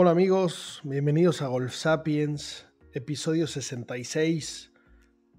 [0.00, 4.70] Hola amigos, bienvenidos a Golf Sapiens, episodio 66,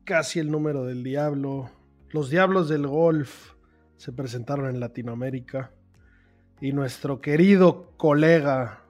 [0.04, 1.70] casi el número del diablo.
[2.10, 3.54] Los diablos del golf
[3.96, 5.72] se presentaron en Latinoamérica
[6.60, 8.84] y nuestro querido colega,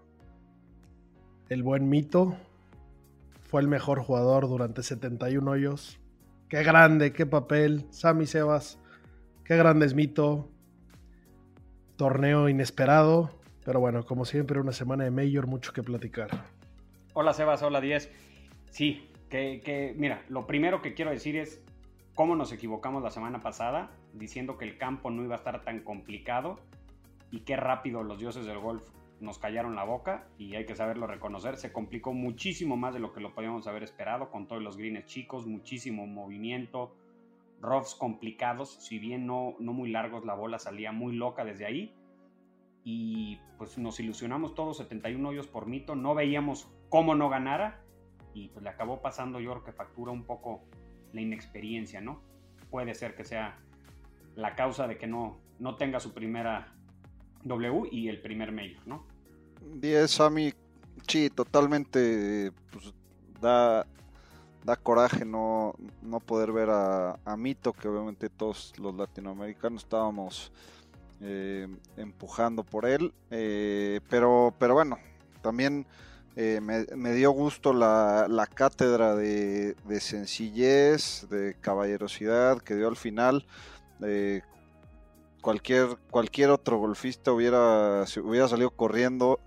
[1.49, 2.35] el buen Mito,
[3.43, 5.99] fue el mejor jugador durante 71 hoyos.
[6.47, 7.85] Qué grande, qué papel.
[7.91, 8.79] Sammy Sebas,
[9.43, 10.49] qué grande es Mito.
[11.95, 13.38] Torneo inesperado,
[13.69, 16.29] pero bueno, como siempre, una semana de Mayor, mucho que platicar.
[17.13, 18.11] Hola Sebas, hola 10.
[18.71, 21.61] Sí, que, que, mira, lo primero que quiero decir es
[22.15, 25.81] cómo nos equivocamos la semana pasada diciendo que el campo no iba a estar tan
[25.81, 26.55] complicado
[27.29, 28.89] y qué rápido los dioses del golf
[29.19, 31.55] nos callaron la boca y hay que saberlo reconocer.
[31.55, 35.05] Se complicó muchísimo más de lo que lo podíamos haber esperado con todos los greens
[35.05, 36.91] chicos, muchísimo movimiento,
[37.61, 41.93] roughs complicados, si bien no, no muy largos, la bola salía muy loca desde ahí
[42.83, 47.81] y pues nos ilusionamos todos 71 hoyos por mito, no veíamos cómo no ganara
[48.33, 50.63] y pues le acabó pasando yo creo que factura un poco
[51.13, 52.21] la inexperiencia, ¿no?
[52.69, 53.57] Puede ser que sea
[54.35, 56.73] la causa de que no, no tenga su primera
[57.43, 59.05] W y el primer mayor, ¿no?
[59.61, 60.53] 10 a mí,
[61.07, 62.93] sí, totalmente pues,
[63.41, 63.85] da,
[64.63, 70.51] da coraje no, no poder ver a, a Mito, que obviamente todos los latinoamericanos estábamos
[71.21, 73.13] eh, empujando por él.
[73.29, 74.97] Eh, pero, pero bueno,
[75.41, 75.85] también
[76.35, 83.45] eh, me, dio gusto la, la cátedra de, sencillez, de caballerosidad que dio al final.
[85.41, 89.41] cualquier, cualquier otro golfista hubiera, hubiera salido corriendo,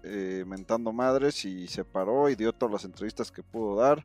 [0.46, 4.04] mentando madres y se paró y dio todas las entrevistas que pudo dar.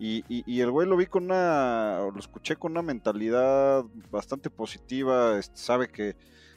[0.00, 4.50] Y, y, y, el güey lo vi con una, lo escuché con una mentalidad bastante
[4.50, 6.16] positiva, este, sabe que,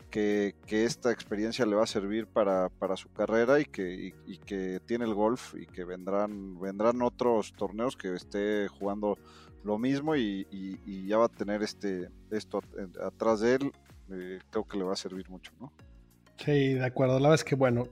[0.09, 4.13] que, esta experiencia le va a servir para, su carrera y que,
[4.45, 9.17] que tiene el golf y que vendrán, vendrán otros torneos que esté jugando
[9.63, 10.47] lo mismo y,
[11.07, 12.61] ya va a tener este esto
[13.03, 13.71] atrás de él.
[14.11, 15.71] Eh, creo que le va a servir mucho, ¿no?
[16.37, 17.15] Sí, de acuerdo.
[17.19, 17.87] La verdad es que, bueno,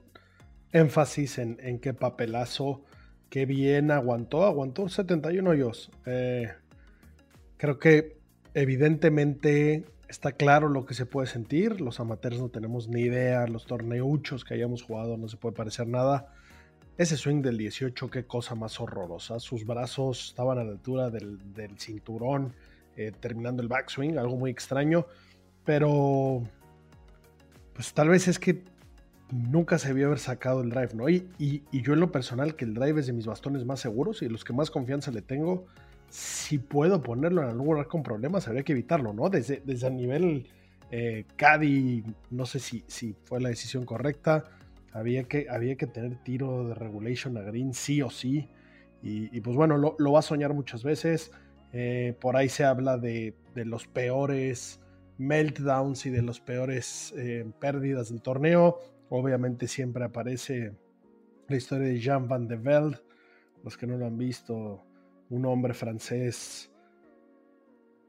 [0.71, 2.83] énfasis en, en qué papelazo,
[3.29, 5.91] qué bien aguantó, aguantó 71 hoyos.
[6.05, 6.53] Eh,
[7.57, 8.17] creo que
[8.53, 11.81] evidentemente está claro lo que se puede sentir.
[11.81, 13.47] Los amateurs no tenemos ni idea.
[13.47, 16.33] Los torneuchos que hayamos jugado no se puede parecer nada.
[16.97, 19.39] Ese swing del 18, qué cosa más horrorosa.
[19.39, 21.39] Sus brazos estaban a la altura del,
[21.77, 22.53] cinturón,
[22.95, 25.05] eh, terminando el backswing, algo muy extraño.
[25.65, 26.43] Pero,
[27.73, 28.63] pues tal vez es que
[29.31, 31.09] nunca se vio haber sacado el drive, ¿no?
[31.09, 33.81] Y, y, y, yo en lo personal, que el drive es de mis bastones más
[33.81, 35.65] seguros y los que más confianza le tengo,
[36.09, 39.29] si puedo ponerlo en algún lugar con problemas, habría que evitarlo, ¿no?
[39.29, 40.47] Desde, desde el nivel
[40.91, 41.25] eh,
[42.29, 44.45] no sé si, si fue la decisión correcta.
[44.93, 48.49] Había que, había que tener tiro de regulation a green, sí o sí.
[49.01, 51.31] Y, pues bueno, lo, va a soñar muchas veces.
[51.73, 54.79] Eh, por ahí se habla de, los peores
[55.17, 58.79] meltdowns y de los peores eh, pérdidas del torneo.
[59.09, 60.73] Obviamente siempre aparece
[61.47, 62.97] la historia de Jean Van de Velde.
[63.63, 64.83] Los que no lo han visto,
[65.29, 66.71] un hombre francés,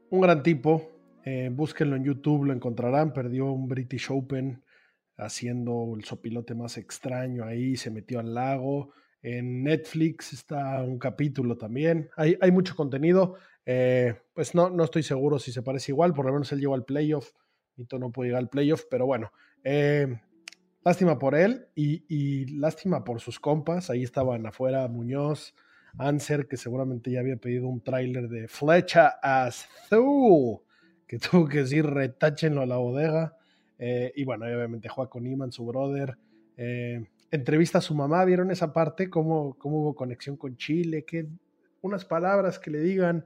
[0.09, 0.91] un gran tipo.
[1.25, 3.13] Eh, búsquenlo en YouTube, lo encontrarán.
[3.13, 4.63] Perdió un British Open
[5.17, 8.91] haciendo el sopilote más extraño ahí, se metió al lago.
[9.21, 12.09] En Netflix está un capítulo también.
[12.15, 13.35] Hay, hay mucho contenido.
[13.65, 16.13] Eh, pues no, no estoy seguro si se parece igual.
[16.13, 17.33] Por lo menos él llegó al playoff.
[17.75, 19.31] No pudo llegar al playoff, pero bueno.
[19.63, 20.19] Eh,
[20.83, 23.89] lástima por él y, y, lástima por sus compas.
[23.89, 25.53] Ahí estaban afuera Muñoz,
[25.97, 30.59] Anser, que seguramente ya había pedido un tráiler de Flecha Azul,
[31.07, 33.35] que tuvo que decir retáchenlo a la bodega.
[33.79, 36.17] Eh, y bueno, obviamente Joaquín Iman, su brother.
[36.57, 39.09] Eh, entrevista a su mamá, ¿vieron esa parte?
[39.09, 41.05] ¿Cómo, cómo hubo conexión con Chile?
[41.05, 41.27] ¿Qué,
[41.81, 43.25] unas palabras que le digan.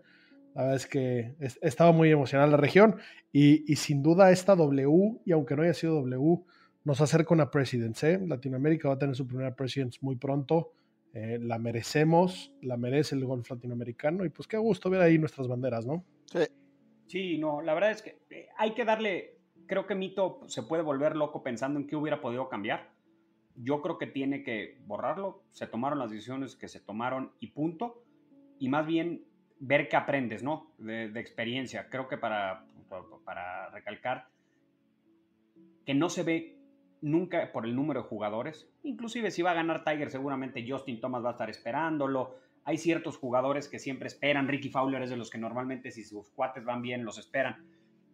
[0.53, 2.97] La verdad es que es, estaba muy emocional la región
[3.31, 6.43] y, sin duda esta W, y aunque no haya sido W,
[6.83, 8.09] nos acerca una Presidencia.
[8.09, 8.19] ¿eh?
[8.25, 10.71] Latinoamérica va a tener su primera Presidencia muy pronto.
[11.13, 15.47] Eh, la merecemos, la merece el golf latinoamericano y pues qué gusto ver ahí nuestras
[15.47, 16.05] banderas, ¿no?
[16.25, 16.39] Sí.
[17.07, 20.81] Sí, no, la verdad es que eh, hay que darle, creo que Mito se puede
[20.81, 22.91] volver loco pensando en qué hubiera podido cambiar.
[23.57, 28.05] Yo creo que tiene que borrarlo, se tomaron las decisiones que se tomaron y punto,
[28.59, 29.25] y más bien
[29.59, 30.71] ver qué aprendes, ¿no?
[30.77, 31.89] De, de experiencia.
[31.89, 32.65] Creo que para,
[33.25, 34.29] para recalcar
[35.85, 36.60] que no se ve
[37.01, 38.69] nunca por el número de jugadores.
[38.83, 42.35] Inclusive si va a ganar Tiger, seguramente Justin Thomas va a estar esperándolo.
[42.63, 44.47] Hay ciertos jugadores que siempre esperan.
[44.47, 47.65] Ricky Fowler es de los que normalmente si sus cuates van bien los esperan.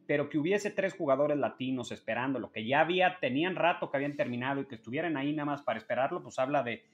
[0.07, 4.61] Pero que hubiese tres jugadores latinos esperándolo, que ya había, tenían rato que habían terminado
[4.61, 6.85] y que estuvieran ahí nada más para esperarlo, pues habla de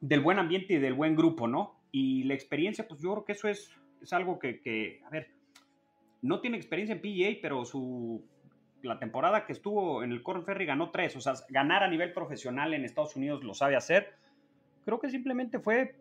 [0.00, 1.80] del buen ambiente y del buen grupo, ¿no?
[1.90, 3.70] Y la experiencia, pues yo creo que eso es,
[4.00, 5.30] es algo que, que, a ver,
[6.22, 8.24] no tiene experiencia en PGA, pero su
[8.86, 11.16] la temporada que estuvo en el Corn Ferry ganó tres.
[11.16, 14.14] O sea, ganar a nivel profesional en Estados Unidos lo sabe hacer.
[14.84, 15.96] Creo que simplemente fue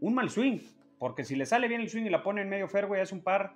[0.00, 0.60] un mal swing.
[0.98, 3.22] Porque si le sale bien el swing y la pone en medio fairway, es un
[3.22, 3.54] par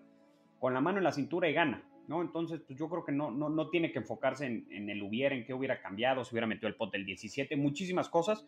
[0.58, 1.82] con la mano en la cintura y gana.
[2.06, 2.22] ¿no?
[2.22, 5.34] Entonces, pues yo creo que no, no, no tiene que enfocarse en, en, el hubiera,
[5.34, 8.44] en qué hubiera cambiado, si hubiera metido el pot del 17, muchísimas cosas,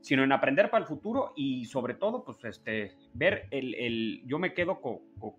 [0.00, 4.38] sino en aprender para el futuro y sobre todo, pues, este, ver el, el yo
[4.38, 5.34] me quedo con, con,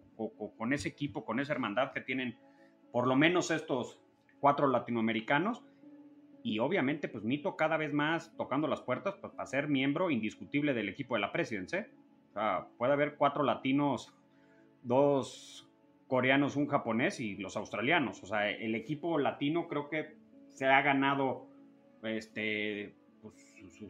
[0.55, 2.37] con ese equipo, con esa hermandad que tienen
[2.91, 3.99] por lo menos estos
[4.43, 5.63] cuatro latinoamericanos
[6.43, 10.73] y obviamente pues Mito cada vez más tocando las puertas pues, para ser miembro indiscutible
[10.73, 11.87] del equipo de la presidencia.
[12.31, 14.13] O sea, puede haber cuatro latinos,
[14.81, 15.65] dos
[16.07, 18.21] coreanos, un japonés y los australianos.
[18.21, 20.17] O sea, el equipo latino creo que
[20.49, 21.47] se ha ganado
[22.03, 23.33] este pues,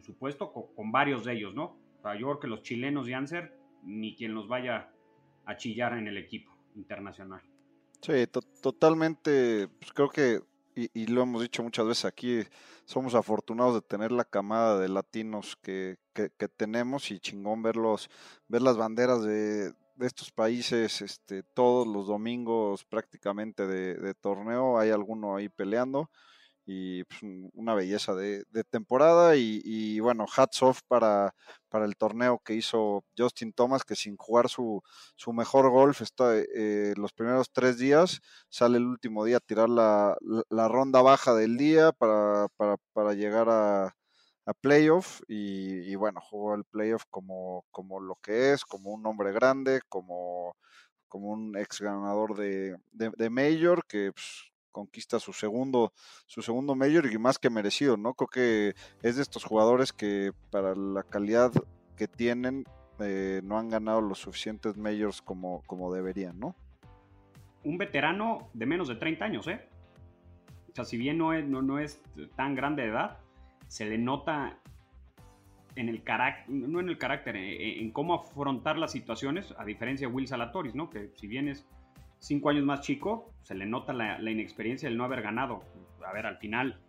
[0.04, 1.76] su, puesto con, varios de ellos, ¿no?
[1.98, 4.88] O sea, yo creo que los chilenos y Anser, ni quien los vaya
[5.46, 7.42] a chillar en el equipo internacional.
[8.04, 10.42] Sí, to totalmente, pues creo que,
[10.76, 12.42] y, y, lo hemos dicho muchas veces aquí,
[12.84, 18.10] somos afortunados de tener la camada de latinos que, que, que tenemos y chingón verlos,
[18.46, 24.78] ver las banderas de, de, estos países este, todos los domingos prácticamente de, de torneo,
[24.78, 26.10] hay alguno ahí peleando
[26.66, 27.20] y pues,
[27.52, 31.34] una belleza de, temporada y, y, bueno, hats off para,
[31.68, 34.82] para el torneo que hizo Justin Thomas, que sin jugar su,
[35.16, 39.68] su mejor golf está, eh, los primeros tres días, sale el último día a tirar
[39.68, 40.16] la,
[40.48, 43.94] la, ronda baja del día para, para, para llegar a,
[44.46, 49.06] a playoff y, y, bueno, jugó el playoff como, como lo que es, como un
[49.06, 50.56] hombre grande, como,
[51.08, 55.92] como un ex ganador de, de, de Major, que pues, conquista su segundo,
[56.26, 58.12] su segundo mayor y más que merecido, ¿no?
[58.14, 61.52] Creo que es de estos jugadores que para la calidad
[61.96, 62.64] que tienen
[62.98, 66.56] eh, no han ganado los suficientes majors como, como deberían, ¿no?
[67.62, 69.66] Un veterano de menos de 30 años, ¿eh?
[70.70, 72.02] O sea, si bien no es, no, no es
[72.34, 73.18] tan grande de edad,
[73.68, 74.58] se le nota
[75.76, 80.08] en el carácter, no en el carácter, en, en, cómo afrontar las situaciones, a diferencia
[80.08, 80.90] de Will Salatoris, ¿no?
[80.90, 81.64] Que si bien es
[82.24, 85.62] cinco años más chico, se le nota la, inexperiencia del no haber ganado.
[86.06, 86.80] A ver, al final,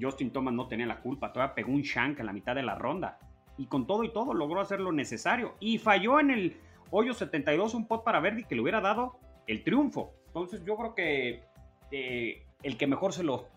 [0.00, 2.76] Justin Thomas no tenía la culpa, todavía pegó un shank en la mitad de la
[2.76, 3.18] ronda.
[3.58, 5.56] Y con todo y todo logró hacer lo necesario.
[5.60, 6.56] Y falló en el
[6.90, 10.14] hoyo 72 un pot para Verdi que le hubiera dado el triunfo.
[10.28, 11.42] Entonces yo creo que
[11.90, 13.48] eh, el que mejor se lo,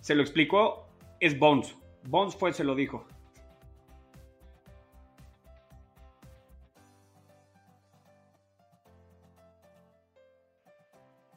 [0.00, 0.88] se lo explicó
[1.20, 1.76] es Bones.
[2.04, 3.06] Bones fue, se lo dijo.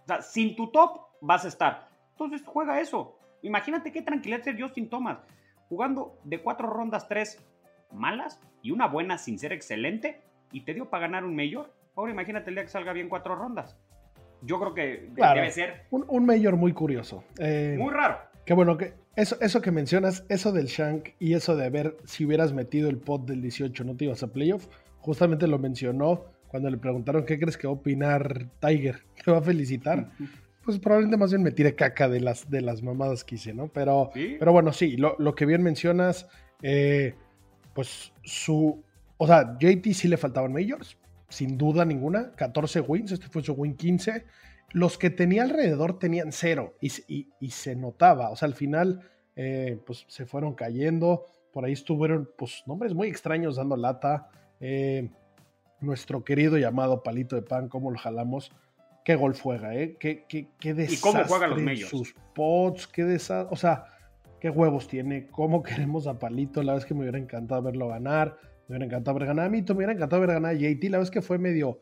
[0.05, 1.89] O sea, sin tu top vas a estar.
[2.11, 3.17] Entonces juega eso.
[3.41, 5.17] Imagínate qué tranquilidad ser Justin Thomas.
[5.67, 7.43] Jugando de cuatro rondas, tres
[7.91, 10.21] malas y una buena sin ser excelente
[10.51, 11.73] y te dio para ganar un mayor.
[11.95, 13.75] Ahora imagínate el día que salga bien cuatro rondas.
[14.41, 15.85] Yo creo que claro, debe ser.
[15.89, 17.23] Un, un mayor muy curioso.
[17.39, 18.19] Eh, muy raro.
[18.45, 22.25] Qué bueno que eso, eso que mencionas, eso del Shank y eso de ver si
[22.25, 24.67] hubieras metido el pot del 18 no te ibas a playoff,
[24.99, 29.39] justamente lo mencionó cuando le preguntaron qué crees que va a opinar Tiger, ¿te va
[29.39, 30.09] a felicitar?
[30.63, 33.67] pues probablemente más bien me tire caca de las, de las mamadas que hice, ¿no?
[33.67, 36.29] Pero, pero bueno, sí, lo, lo, que bien mencionas,
[36.61, 37.13] eh,
[37.73, 38.81] pues su,
[39.17, 40.97] o sea, JT sí le faltaban majors,
[41.27, 44.23] sin duda ninguna, 14 wins, este fue su win 15.
[44.71, 49.01] Los que tenía alrededor tenían cero y, y, se notaba, o sea, al final,
[49.35, 54.29] eh, pues se fueron cayendo, por ahí estuvieron, pues, nombres muy extraños dando lata.
[54.61, 55.09] Eh,
[55.81, 58.51] nuestro querido llamado Palito de Pan, cómo lo jalamos.
[59.03, 59.97] Qué gol juega, ¿eh?
[59.99, 60.97] Qué, qué, qué desastre.
[60.97, 61.89] ¿Y cómo juegan los medios?
[61.89, 63.53] Sus pots, qué desastre.
[63.53, 63.85] O sea,
[64.39, 65.27] qué huevos tiene.
[65.27, 66.63] Cómo queremos a Palito.
[66.63, 68.37] La vez que me hubiera encantado verlo ganar.
[68.67, 69.73] Me hubiera encantado ver ganar a Mito.
[69.73, 70.89] Me hubiera encantado ver ganar a JT.
[70.89, 71.79] La vez que fue medio,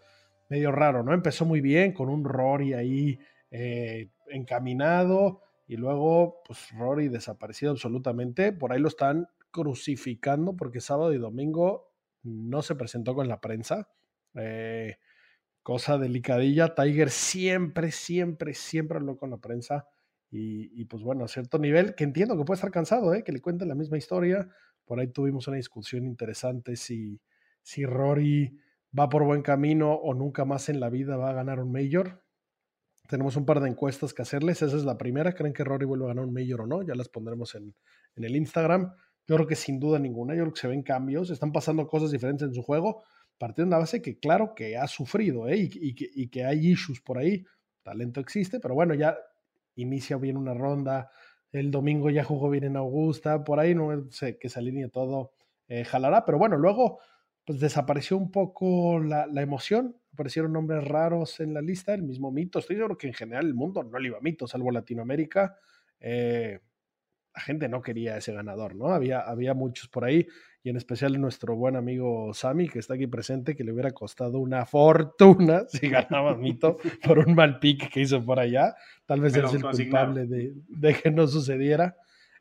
[0.49, 1.13] medio raro, ¿no?
[1.13, 3.19] Empezó muy bien con un Rory ahí
[3.51, 5.41] eh, encaminado.
[5.65, 8.51] Y luego, pues Rory desaparecido absolutamente.
[8.51, 11.92] Por ahí lo están crucificando porque sábado y domingo
[12.23, 13.89] no se presentó con la prensa.
[14.35, 14.97] Eh,
[15.61, 16.75] cosa delicadilla.
[16.75, 19.87] Tiger siempre, siempre, siempre habló con la prensa.
[20.35, 23.23] Y, pues bueno, a cierto nivel, que entiendo que puede estar cansado, ¿eh?
[23.23, 24.49] que le cuente la misma historia.
[24.83, 27.21] Por ahí tuvimos una discusión interesante si,
[27.61, 28.59] si Rory
[28.97, 32.23] va por buen camino o nunca más en la vida va a ganar un Major.
[33.07, 34.63] Tenemos un par de encuestas que hacerles.
[34.63, 35.33] Esa es la primera.
[35.33, 36.81] ¿Creen que Rory vuelve a ganar un Major o no?
[36.81, 37.75] Ya las pondremos en,
[38.15, 38.91] en el Instagram.
[39.27, 42.11] Yo creo que sin duda ninguna, yo creo que se ven cambios, están pasando cosas
[42.11, 43.03] diferentes en su juego,
[43.37, 45.69] partiendo de una base que claro que ha sufrido ¿eh?
[45.73, 47.45] y, que, hay issues por ahí,
[47.83, 49.17] talento existe, pero bueno, ya
[49.75, 51.09] inicia bien una ronda,
[51.51, 55.31] el domingo ya jugó bien en Augusta, por ahí no sé que se alinee todo,
[55.67, 56.99] eh, jalará, pero bueno, luego
[57.45, 62.59] pues desapareció un poco la, emoción, aparecieron nombres raros en la lista, el mismo mito,
[62.59, 65.57] estoy seguro que en general el mundo no le iba a mito, salvo Latinoamérica.
[65.99, 66.59] Eh,
[67.35, 68.89] la gente no quería ese ganador, ¿no?
[68.89, 70.27] Había, había muchos por ahí,
[70.63, 74.39] y en especial nuestro buen amigo Sammy, que está aquí presente, que le hubiera costado
[74.39, 78.75] una fortuna si ganaba Mito por un mal pick que hizo por allá.
[79.05, 81.97] Tal vez es el culpable de, que no sucediera.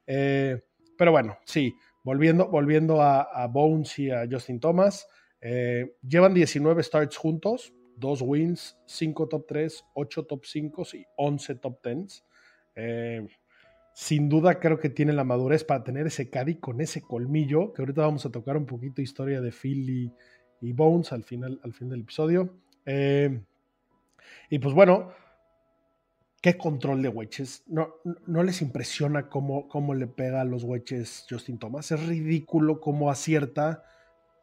[0.07, 0.61] Eh,
[0.97, 5.09] pero bueno, sí, volviendo, volviendo a, Bones y a Justin Thomas,
[5.41, 11.55] eh, llevan 19 starts juntos, dos wins, 5 top 3, 8 top 5 y 11
[11.57, 12.25] top 10.
[12.77, 13.27] Eh,
[13.95, 17.83] sin duda creo que tiene la madurez para tener ese caddy con ese colmillo, que
[17.83, 20.13] ahorita vamos a tocar un poquito historia de Phil
[20.61, 22.55] y, Bones al final, al fin del episodio.
[22.87, 23.41] Eh,
[24.49, 25.13] y pues bueno,
[26.41, 27.65] qué control de wedges.
[27.67, 27.95] No,
[28.27, 31.91] no les impresiona cómo, cómo le pega a los wedges Justin Thomas.
[31.91, 33.85] Es ridículo cómo acierta,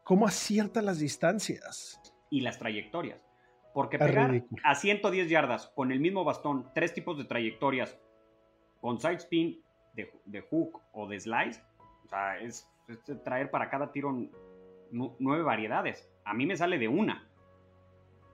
[0.04, 2.00] cómo acierta las distancias.
[2.30, 3.20] Y las trayectorias.
[3.72, 7.96] Porque pegar a 110 yardas con el mismo bastón, tres tipos de trayectorias,
[8.80, 9.62] con side spin
[9.94, 11.62] de, hook o de slice,
[12.04, 12.68] o sea, es,
[13.24, 14.16] traer para cada tiro
[14.90, 16.08] nueve variedades.
[16.24, 17.28] A mí me sale de una.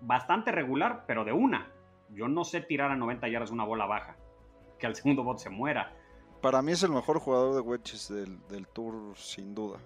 [0.01, 1.71] Bastante regular, pero de una.
[2.11, 4.17] Yo no sé tirar a 90 yardas una bola baja.
[4.79, 5.93] Que al segundo bot se muera.
[6.41, 9.79] Para mí es el mejor jugador de wedges del, del tour, sin duda.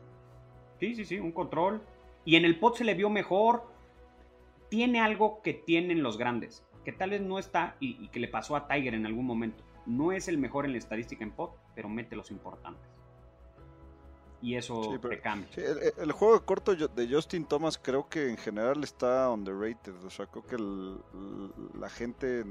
[0.78, 1.80] Sí, sí, sí, un control.
[2.24, 3.64] Y en el pot se le vio mejor.
[4.68, 8.54] Tiene algo que tienen los grandes, que tal vez no está y que le pasó
[8.54, 11.88] a Tiger en algún momento no es el mejor en la estadística en pot, pero
[11.88, 12.82] mete los importantes.
[14.42, 15.48] Y eso te cambia.
[15.98, 19.94] el, juego corto de Justin Thomas creo que en general está underrated.
[20.04, 20.56] O sea, creo que
[21.78, 22.44] la gente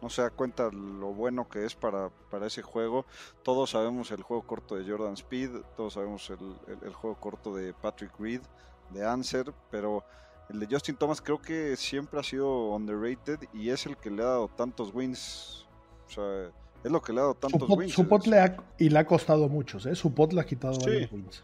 [0.00, 3.06] no se da cuenta lo bueno que es para, para, ese juego.
[3.42, 8.12] Todos sabemos el juego corto de Jordan Speed, todos sabemos el, juego corto de Patrick
[8.18, 8.42] Reed,
[8.90, 10.04] de Answer, pero
[10.48, 14.22] el de Justin Thomas creo que siempre ha sido underrated y es el que le
[14.22, 15.66] ha dado tantos wins.
[16.06, 16.52] O sea,
[16.84, 17.92] es lo que le ha dado tantos su wins.
[17.92, 19.94] Su pot le ha, y le ha costado muchos, ¿eh?
[19.94, 21.42] Su pot le ha quitado varios wins.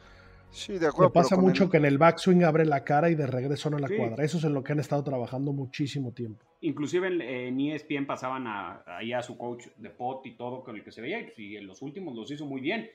[0.51, 1.11] Sí, de acuerdo.
[1.11, 3.89] Le pasa mucho que en el backswing abre la cara y de regreso no la
[3.89, 4.25] cuadra.
[4.25, 6.45] Eso es en lo que han estado trabajando muchísimo tiempo.
[6.63, 7.09] Inclusive
[7.49, 10.91] en, ESPN pasaban a, ahí a su coach de pot y todo con el que
[10.91, 12.91] se veía y en los últimos los hizo muy bien.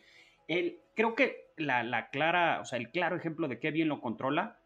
[0.48, 4.02] El, creo que la, la, clara, o sea, el claro ejemplo de qué bien lo
[4.02, 4.60] controla.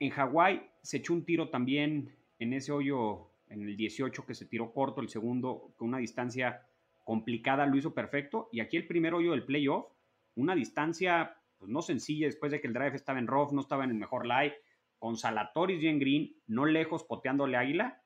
[0.00, 4.46] En Hawái se echó un tiro también en ese hoyo en el 18 que se
[4.46, 6.66] tiró corto, el segundo con una distancia
[7.04, 9.86] complicada lo hizo perfecto y aquí el primer hoyo del playoff,
[10.36, 13.84] una distancia pues, no sencilla después de que el drive estaba en rough, no estaba
[13.84, 14.54] en el mejor lie,
[14.98, 18.02] con Salatoris y en green, no lejos poteándole Águila,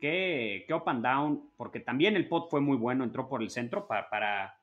[0.00, 3.50] que, que up and down, porque también el pot fue muy bueno, entró por el
[3.50, 4.60] centro para, para,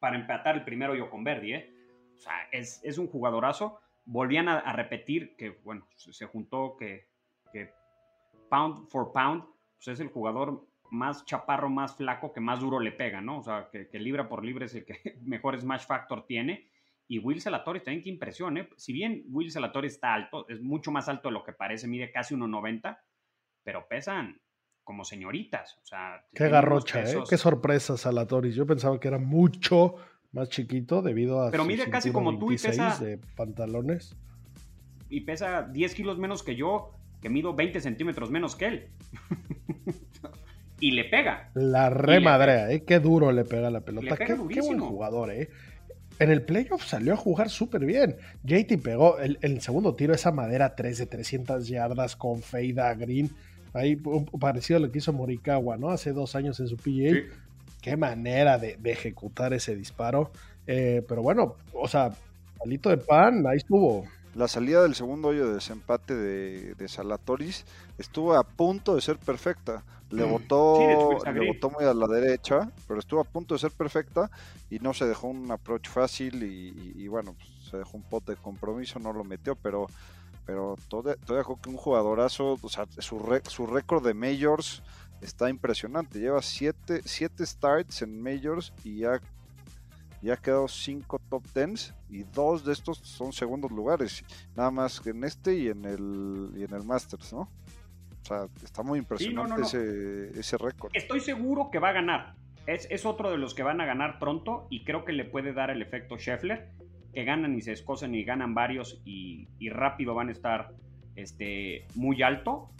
[0.00, 1.74] para empatar el primer hoyo con Verdi, ¿eh?
[2.14, 3.80] O sea, es, es un jugadorazo.
[4.06, 7.08] Volvían a, repetir que, bueno, se juntó que
[8.54, 9.44] pound for pound,
[9.76, 13.38] pues es el jugador más chaparro, más flaco, que más duro le pega, ¿no?
[13.38, 16.68] O sea, que, libra por libre es el que mejor smash factor tiene.
[17.08, 18.68] Y Will Salatoris también que impresión, ¿eh?
[18.76, 22.10] Si bien Will Salatoris está alto, es mucho más alto de lo que parece, mide
[22.10, 22.96] casi 1,90,
[23.62, 24.40] pero pesan
[24.84, 25.76] como señoritas.
[25.82, 27.22] O sea, Qué garrocha, ¿eh?
[27.28, 28.54] Qué sorpresa, Salatoris.
[28.54, 29.96] Yo pensaba que era mucho
[30.32, 31.50] más chiquito debido a.
[31.50, 34.16] Pero mide casi como tú y 26 pesa- de pantalones.
[35.10, 36.92] y pesa 10 kilos menos que yo,
[37.24, 38.88] que mido 20 centímetros menos que él.
[40.80, 41.48] y le pega.
[41.54, 42.84] La remadrea, ¿eh?
[42.84, 44.14] Qué duro le pega la pelota.
[44.14, 45.48] Pega qué, qué buen jugador, ¿eh?
[46.18, 48.16] En el playoff salió a jugar súper bien.
[48.42, 52.92] JT pegó el, el segundo tiro, esa madera 3 de 300 yardas con fade a
[52.92, 53.30] green.
[53.72, 53.96] Ahí
[54.38, 55.88] parecido a lo que hizo Morikawa, ¿no?
[55.88, 57.10] Hace dos años en su PGA.
[57.10, 57.22] Sí.
[57.80, 60.30] Qué manera de, de ejecutar ese disparo.
[60.66, 62.10] Eh, pero bueno, o sea,
[62.58, 64.04] palito de pan, ahí estuvo.
[64.34, 67.64] La salida del segundo hoyo de desempate de, de Salatoris
[67.98, 69.84] estuvo a punto de ser perfecta.
[70.10, 70.28] Le Mm.
[70.30, 74.30] botó, Sí, le botó muy a la derecha, pero estuvo a punto de ser perfecta
[74.70, 78.02] y no se dejó un approach fácil y, y- y bueno, pues, se dejó un
[78.02, 79.86] pote de compromiso, no lo metió, pero
[80.46, 84.82] pero todavía, todavía creo que un jugadorazo, o sea, su, re- su récord de majors
[85.22, 86.18] está impresionante.
[86.18, 89.22] Lleva siete, siete starts en majors y ya,
[90.24, 94.24] ya ha quedado cinco top tens y dos de estos son segundos lugares,
[94.56, 97.40] nada más que en este y en el y en el Masters, ¿no?
[97.40, 99.64] O sea, está muy impresionante no, no.
[99.64, 100.90] ese, ese récord.
[100.94, 102.34] Estoy seguro que va a ganar.
[102.66, 105.52] Es, es otro de los que van a ganar pronto y creo que le puede
[105.52, 106.70] dar el efecto Scheffler,
[107.12, 110.72] que ganan y se escosan y ganan varios y, y rápido van a estar
[111.16, 112.70] este, muy alto.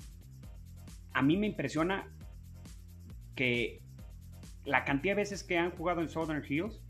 [1.13, 2.11] A mí me impresiona
[3.35, 3.83] que
[4.65, 6.81] la cantidad de veces que han jugado en Southern Hills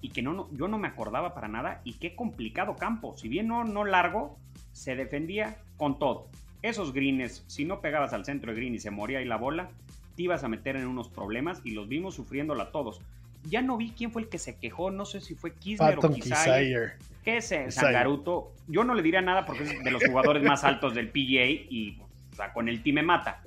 [0.00, 3.16] y que no, no- yo no me acordaba para nada y qué complicado campo.
[3.16, 4.38] Si bien no, no largo,
[4.72, 6.28] se defendía con todo.
[6.62, 9.68] Esos greens, si no pegabas al centro de green y se moría ahí la bola,
[10.16, 13.00] te ibas a meter en unos problemas y los vimos sufriéndola todos.
[13.48, 16.20] Ya no vi quién fue el que se quejó, no sé si fue Kisner Patton
[16.20, 16.96] o.
[17.22, 17.72] Que ese Kisair.
[17.72, 21.46] Sangaruto, yo no le diría nada porque es de los jugadores más altos del PGA
[21.46, 22.00] y
[22.32, 23.42] o sea, con el team me mata.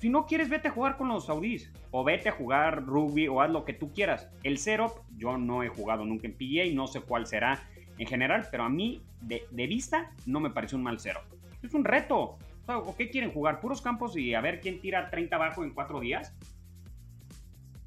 [0.00, 1.70] Si no quieres, vete a jugar con los saudíes.
[1.90, 4.28] O vete a jugar rugby o haz lo que tú quieras.
[4.42, 7.66] El setup, yo no he jugado nunca en PGA y no sé cuál será
[7.98, 11.22] en general, pero a mí, de, vista, no me pareció un mal setup.
[11.62, 12.18] Es un reto.
[12.18, 13.60] O sea, ¿o qué quieren jugar?
[13.60, 16.34] ¿Puros campos y a ver quién tira 30 abajo en cuatro días?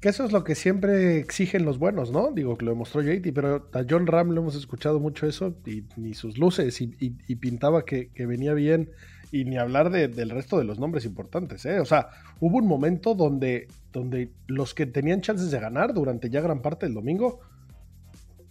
[0.00, 2.32] Que eso es lo que siempre exigen los buenos, ¿no?
[2.32, 5.84] Digo, que lo demostró JT, pero a John Ram lo hemos escuchado mucho eso y
[5.96, 6.90] ni sus luces y,
[7.36, 8.90] pintaba que venía bien
[9.32, 11.80] y ni hablar de- del resto de los nombres importantes, ¿eh?
[11.80, 16.40] O sea, hubo un momento donde, donde los que tenían chances de ganar durante ya
[16.40, 17.40] gran parte del domingo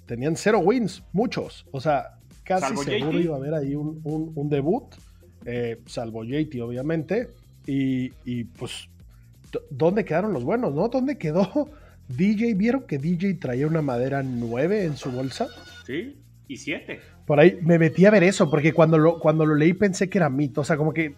[0.05, 1.65] tenían cero wins, muchos.
[1.71, 3.23] O sea, casi Salvo seguro JT.
[3.23, 4.83] iba a haber ahí un, un- un debut,
[5.45, 7.29] eh, salvo JT, obviamente,
[7.65, 8.87] y, y pues
[9.69, 10.87] ¿Dónde quedaron los buenos, no?
[10.87, 11.69] ¿Dónde quedó
[12.07, 12.53] DJ?
[12.53, 15.47] ¿Vieron que DJ traía una madera 9 en su bolsa?
[15.85, 16.15] Sí,
[16.47, 17.01] y siete.
[17.31, 20.17] Por ahí me metí a ver eso, porque cuando lo, cuando lo leí pensé que
[20.17, 20.59] era mito.
[20.59, 21.15] O sea, como que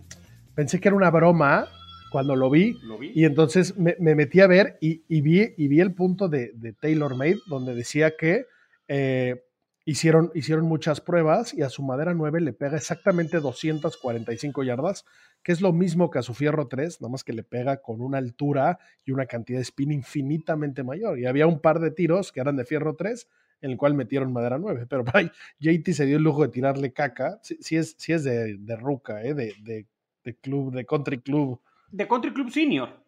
[0.54, 1.67] pensé que era una broma
[2.12, 2.78] cuando lo vi.
[2.84, 3.12] Lo vi.
[3.15, 6.52] Y entonces me, me metí a ver y, y vi, y vi el punto de,
[6.54, 8.45] de Taylor Made, donde decía que
[8.88, 9.43] eh,
[9.86, 15.06] hicieron, hicieron muchas pruebas y a su madera 9 le pega exactamente 245 yardas,
[15.41, 18.02] que es lo mismo que a su fierro 3, nada más que le pega con
[18.02, 21.17] una altura y una cantidad de spin infinitamente mayor.
[21.17, 23.28] Y había un par de tiros que eran de fierro 3,
[23.63, 24.86] en el cual metieron madera 9.
[24.88, 27.39] Pero por ahí JT se dio el lujo de tirarle caca.
[27.41, 29.34] Sí, sí es, sí es de, de ruca, ¿eh?
[29.34, 29.88] de, de,
[30.23, 31.60] de club, de country club.
[31.89, 33.02] de Country Club Senior.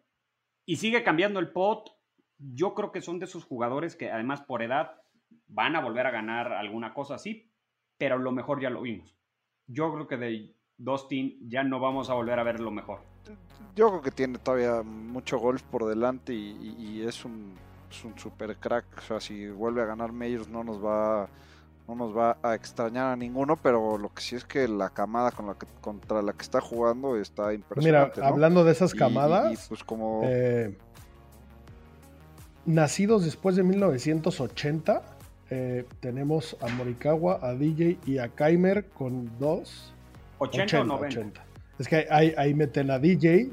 [0.64, 1.90] Y sigue cambiando el pot.
[2.38, 5.00] Yo creo que son de esos jugadores que además por edad
[5.46, 7.48] van a volver a ganar alguna cosa así,
[7.98, 9.16] pero lo mejor ya lo vimos.
[9.68, 13.00] Yo creo que de Dustin ya no vamos a volver a ver lo mejor.
[13.74, 17.54] Yo creo que tiene todavía mucho golf por delante y, y- y es un,
[17.90, 18.84] es un super crack.
[18.98, 21.28] O sea, si vuelve a ganar Majors no nos va
[21.88, 25.30] no nos va a extrañar a ninguno, pero lo que sí es que la camada
[25.30, 28.20] con la que, contra la que está jugando está Mira, impresionante.
[28.20, 28.26] ¿no?
[28.26, 30.76] hablando de esas y- camadas, y, pues como eh,
[32.64, 35.02] nacidos después de 1980,
[35.50, 39.92] eh, tenemos a Morikawa, a DJ y a Kaimer con dos.
[40.38, 41.20] 80, o 90.
[41.20, 41.44] 80.
[41.78, 43.48] Es que ahí, ahí meten a DJ.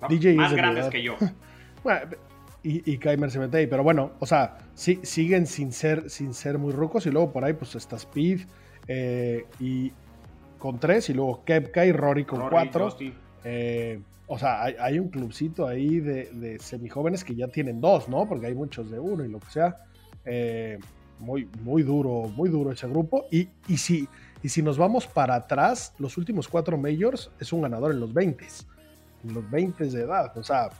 [0.00, 0.90] No, DJ más es grandes edad.
[0.92, 1.16] que yo.
[1.84, 2.00] Bueno,
[2.64, 6.34] y, y Kaimer se mete ahí, pero bueno, o sea, sí, siguen sin ser, sin
[6.34, 7.06] ser muy rucos.
[7.06, 8.40] Y luego por ahí, pues está Speed
[8.88, 9.92] eh, y
[10.58, 12.96] con tres, y luego Kepka y Rory con Rory, cuatro.
[13.44, 18.08] Eh, o sea, hay, hay un clubcito ahí de, de semijóvenes que ya tienen dos,
[18.08, 18.26] ¿no?
[18.26, 19.76] Porque hay muchos de uno y lo que sea.
[20.24, 20.78] Eh,
[21.18, 23.26] muy, muy duro, muy duro ese grupo.
[23.30, 24.08] Y, y, si,
[24.42, 28.12] y si nos vamos para atrás, los últimos cuatro majors es un ganador en los
[28.12, 28.46] 20
[29.24, 30.36] en los 20 de edad.
[30.36, 30.70] O sea,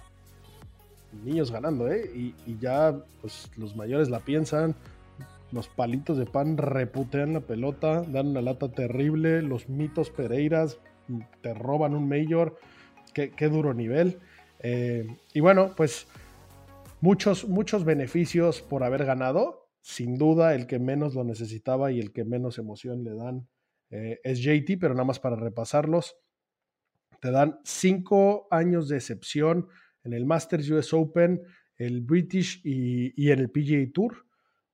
[1.22, 2.10] niños ganando, ¿eh?
[2.14, 4.74] Y, ya, pues los mayores la piensan.
[5.52, 9.42] Los palitos de pan reputean la pelota, dan una lata terrible.
[9.42, 10.78] Los mitos Pereiras
[11.42, 12.58] te roban un Major.
[13.12, 14.18] qué, qué duro nivel.
[14.60, 16.06] Eh, y bueno, pues
[17.00, 19.68] muchos, muchos beneficios por haber ganado.
[19.82, 23.46] Sin duda, el que menos lo necesitaba y el que menos emoción le dan
[23.90, 26.16] eh, es JT, pero nada más para repasarlos.
[27.20, 29.68] Te dan cinco años de excepción
[30.04, 31.42] en el Masters US Open,
[31.76, 34.24] el British y, y en el PGA Tour.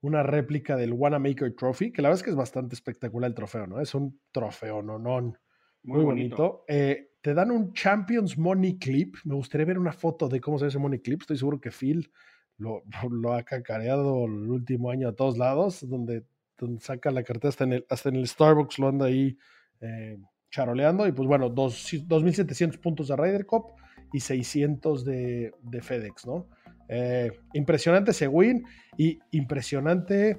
[0.02, 3.66] Una réplica del Wanamaker Trophy, que la verdad es que es bastante espectacular el trofeo,
[3.66, 3.80] ¿no?
[3.80, 5.20] Es un trofeo, no, no.
[5.20, 5.34] Muy,
[5.82, 6.36] Muy bonito.
[6.36, 6.64] bonito.
[6.68, 9.16] Eh, te dan un Champions Money Clip.
[9.24, 11.20] Me gustaría ver una foto de cómo se ve ese Money Clip.
[11.20, 12.10] Estoy seguro que Phil
[12.56, 16.24] lo, lo ha cacareado el último año a todos lados, donde,
[16.56, 19.36] donde saca la cartera hasta en el, hasta en el Starbucks, lo anda ahí
[19.82, 20.18] eh,
[20.50, 21.06] charoleando.
[21.06, 23.74] Y pues bueno, dos- 2.700 puntos de Ryder Cup
[24.12, 26.46] y 600 de, de FedEx, ¿no?
[26.88, 28.64] Eh, impresionante ese win
[28.96, 30.38] y impresionante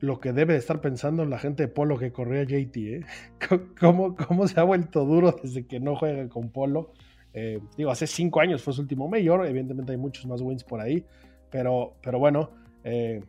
[0.00, 3.00] lo que debe de estar pensando la gente de Polo que corría JT, ¿eh?
[3.80, 6.92] ¿Cómo, cómo se ha vuelto duro desde que no juega con Polo?
[7.32, 10.80] Eh, digo, hace cinco años fue su último mayor, evidentemente hay muchos más wins por
[10.80, 11.04] ahí,
[11.50, 12.50] pero, pero bueno,
[12.84, 13.22] eh,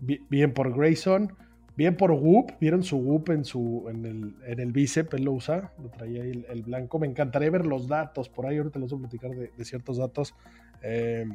[0.00, 1.32] bi- bien por Grayson,
[1.76, 5.32] bien por Whoop, vieron su Whoop en, su, en, el, en el bíceps, él lo
[5.32, 8.90] usa, lo traía ahí el, blanco, me encantaría ver los datos, por ahí ahorita les
[8.90, 10.34] voy a platicar de, ciertos datos.
[10.82, 11.26] Eh,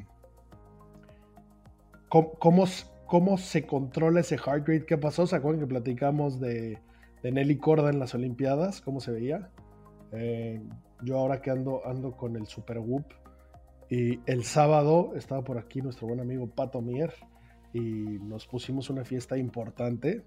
[2.09, 2.65] ¿cómo,
[3.05, 4.85] cómo, se controla ese heart rate?
[4.85, 5.27] ¿Qué pasó?
[5.27, 6.79] ¿Se acuerdan que platicamos de,
[7.23, 8.81] Nelly Corda en las Olimpiadas?
[8.81, 9.51] ¿Cómo se veía?
[10.11, 10.59] Eh,
[11.03, 13.05] yo ahora que ando, ando con el Super Whoop
[13.89, 17.13] y el sábado estaba por aquí nuestro buen amigo Pato Mier
[17.73, 20.23] y nos pusimos una fiesta importante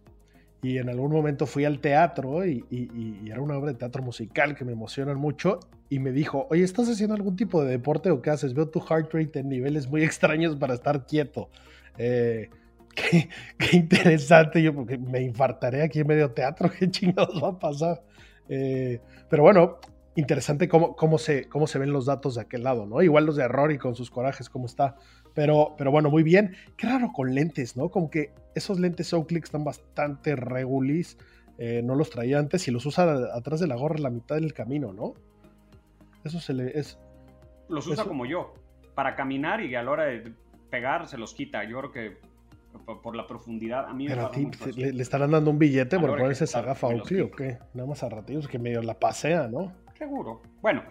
[0.62, 3.78] y en algún momento fui al teatro y, y- y- y era una obra de
[3.78, 7.70] teatro musical que me emocionan mucho y me dijo, oye, ¿estás haciendo algún tipo de
[7.70, 8.54] deporte o qué haces?
[8.54, 11.50] Veo tu heart rate en niveles muy extraños para estar quieto.
[11.98, 12.48] Eh,
[12.94, 13.28] qué,
[13.58, 18.02] qué interesante, yo porque me infartaré aquí en medio teatro, qué chingados va a pasar.
[18.48, 19.78] Eh, pero bueno,
[20.16, 23.02] interesante cómo, cómo, se, cómo se ven los datos de aquel lado, ¿no?
[23.02, 24.96] Igual los de Rory con sus corajes, cómo está.
[25.34, 26.54] Pero, pero bueno, muy bien.
[26.76, 27.88] Qué raro con lentes, ¿no?
[27.90, 31.18] Como que esos lentes Oakley están bastante regulis.
[31.56, 34.34] eh, no los traía antes y los usa a- atrás de la gorra la mitad
[34.34, 35.14] del camino, ¿no?
[36.24, 36.98] Eso se le es.
[37.68, 38.54] Los usa Eso- como yo,
[38.96, 40.32] para caminar y a la hora de
[40.68, 41.62] pegar se los quita.
[41.62, 42.16] Yo creo que
[42.84, 45.48] por, por la profundidad, a mí me Pero a pasa ti le, le estarán dando
[45.52, 47.58] un billete A por ponerse esa gafa me Oakley o qué?
[47.72, 49.72] Nada más a ratillos que medio la pasea, ¿no?
[49.96, 50.42] Seguro.
[50.60, 50.82] Bueno,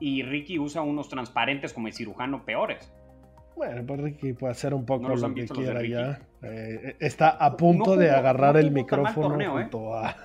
[0.00, 2.92] y Ricky usa unos transparentes como el cirujano peores.
[3.58, 6.20] Bueno, pues Ricky puede hacer un poco ¿No lo que quiera ya.
[6.42, 9.62] Eh, está a punto No de agarrar no el micrófono torneo, ¿eh?
[9.64, 10.16] junto, a,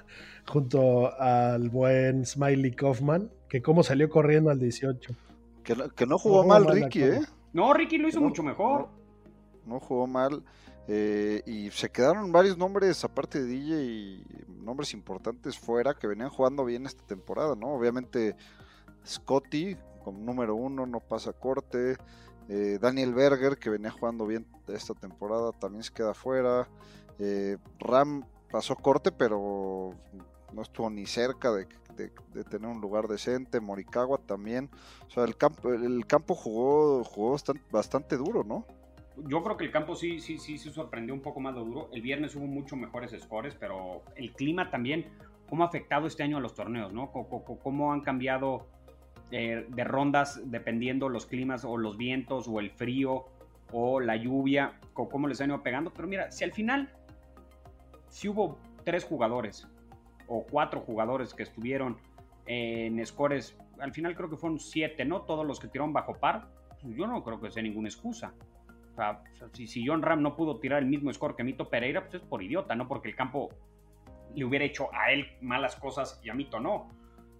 [0.47, 5.15] junto al buen Smiley Kaufman, que cómo salió corriendo al 18.
[5.63, 7.21] Que no, que no jugó mal Ricky, ¿eh?
[7.53, 8.87] No, Ricky lo hizo No, mucho mejor.
[9.65, 10.43] No jugó mal.
[10.87, 14.23] eh, y se quedaron varios nombres, aparte de DJ, y
[14.63, 17.69] nombres importantes fuera que venían jugando bien esta temporada, ¿no?
[17.69, 18.35] Obviamente
[19.05, 21.95] Scotty, como número uno, no pasa corte.
[22.49, 26.67] Eh, Daniel Berger, que venía jugando bien esta temporada, también se queda fuera.
[27.19, 29.95] eh, Ram pasó corte, pero
[30.53, 31.65] no estuvo ni cerca de,
[32.49, 33.59] tener un lugar decente.
[33.59, 34.69] Morikawa también.
[35.07, 37.37] O sea, el campo, el campo jugó, jugó
[37.71, 38.65] bastante, duro, ¿no?
[39.27, 41.89] Yo creo que el campo sí, sí, sí, sí sorprendió un poco más duro.
[41.91, 45.07] El viernes hubo mucho mejores scores, pero el clima también,
[45.47, 47.11] cómo ha afectado este año a los torneos, ¿no?
[47.11, 48.67] Cómo han cambiado
[49.35, 53.25] eh, de rondas dependiendo los climas o los vientos o el frío
[53.71, 55.91] o la lluvia, co- cómo les han ido pegando.
[55.91, 56.89] Pero mira, si al final,
[58.09, 59.67] si hubo tres jugadores
[60.27, 61.97] o cuatro jugadores que estuvieron
[62.45, 65.21] en scores, al final creo que fueron siete, ¿no?
[65.23, 68.33] Todos los que tiraron bajo par, pues yo no creo que sea ninguna excusa.
[68.69, 71.67] O o sea, si, si John Ram no pudo tirar el mismo score que Mito
[71.67, 73.49] Pereira, pues es por idiota, no porque el campo
[74.35, 76.89] le hubiera hecho a él malas cosas y a Mito no.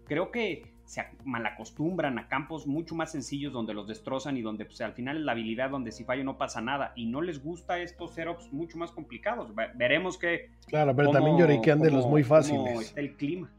[0.05, 4.65] Creo que se ac- malacostumbran a campos mucho más sencillos donde los destrozan y donde
[4.65, 7.79] pues, al final la habilidad donde si fallo no pasa nada y no les gusta
[7.79, 9.53] estos setups mucho más complicados.
[9.55, 12.79] Ve- Veremos que Claro, pero cómo- también lloriquean de los muy fáciles.
[12.81, 13.51] está el clima.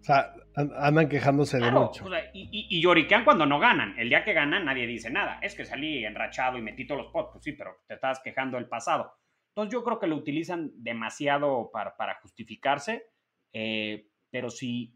[0.00, 2.04] O sea, an- andan quejándose de mucho.
[2.04, 3.96] o sea, y, y- y lloriquean cuando no ganan.
[3.96, 5.38] El día que ganan nadie dice nada.
[5.40, 7.30] Es que salí enrachado y metí todos los pots.
[7.32, 9.12] Pues sí, pero te estabas quejando del pasado.
[9.50, 13.04] Entonces yo creo que lo utilizan demasiado para, para justificarse.
[13.52, 14.94] eh, pero si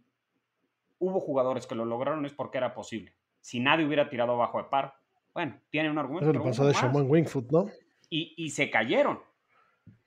[0.99, 3.15] hubo jugadores que lo lograron es porque era posible.
[3.41, 4.95] Si nadie hubiera tirado abajo de par,
[5.35, 6.25] bueno, tiene un argumento.
[6.25, 6.73] Eso le pero pasó de.
[6.73, 7.67] Shimon Wingfoot, ¿no?
[8.11, 9.19] y, y se cayeron.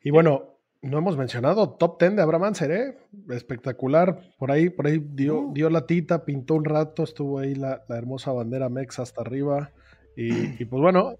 [0.02, 2.98] Y bueno, no hemos mencionado top 10 de Abraham Anser, ¿eh?
[3.30, 4.22] Espectacular.
[4.38, 5.54] Por ahí, por ahí dio, Uh.
[5.54, 9.72] dio latita, pintó un rato, estuvo ahí la, la hermosa bandera Mex hasta arriba.
[10.16, 11.16] Y, y pues bueno,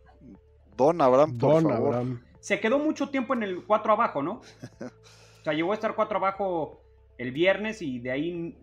[0.78, 1.88] Don Abraham, por Don favor.
[1.96, 2.24] Abraham.
[2.40, 4.42] se quedó mucho tiempo en el 4 abajo, ¿no?
[5.40, 6.82] O sea, llegó a estar 4 abajo
[7.18, 8.58] el viernes y de ahí,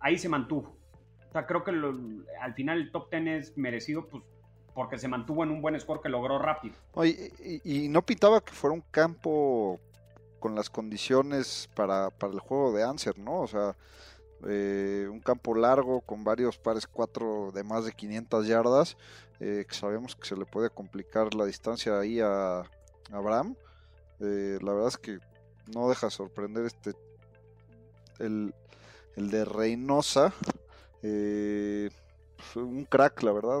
[0.00, 0.76] ahí se mantuvo.
[1.28, 4.24] O sea, creo que al final el top 10 es merecido pues,
[4.74, 6.76] porque se mantuvo en un buen score que logró rápido.
[6.92, 7.32] Oye,
[7.64, 9.80] y, no pintaba que fuera un campo
[10.38, 13.40] con las condiciones para, el juego de Anser, ¿no?
[13.40, 13.76] O sea,
[14.46, 18.96] eh, un campo largo con varios pares 4 de más de 500 yardas,
[19.40, 22.62] eh, que sabemos que se le puede complicar la distancia ahí a,
[23.10, 23.56] Abraham.
[24.20, 25.18] Eh, la verdad es que
[25.74, 26.92] no deja de sorprender este
[28.18, 28.54] el,
[29.18, 30.32] el de Reynosa.
[31.02, 31.90] Eh,
[32.38, 33.60] fue un crack, la verdad.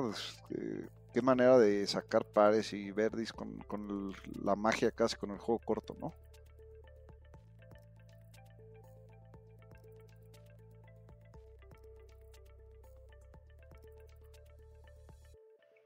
[0.50, 5.30] Eh, qué manera de sacar pares y verdis con, con el- la magia casi con
[5.30, 6.12] el juego corto, ¿no?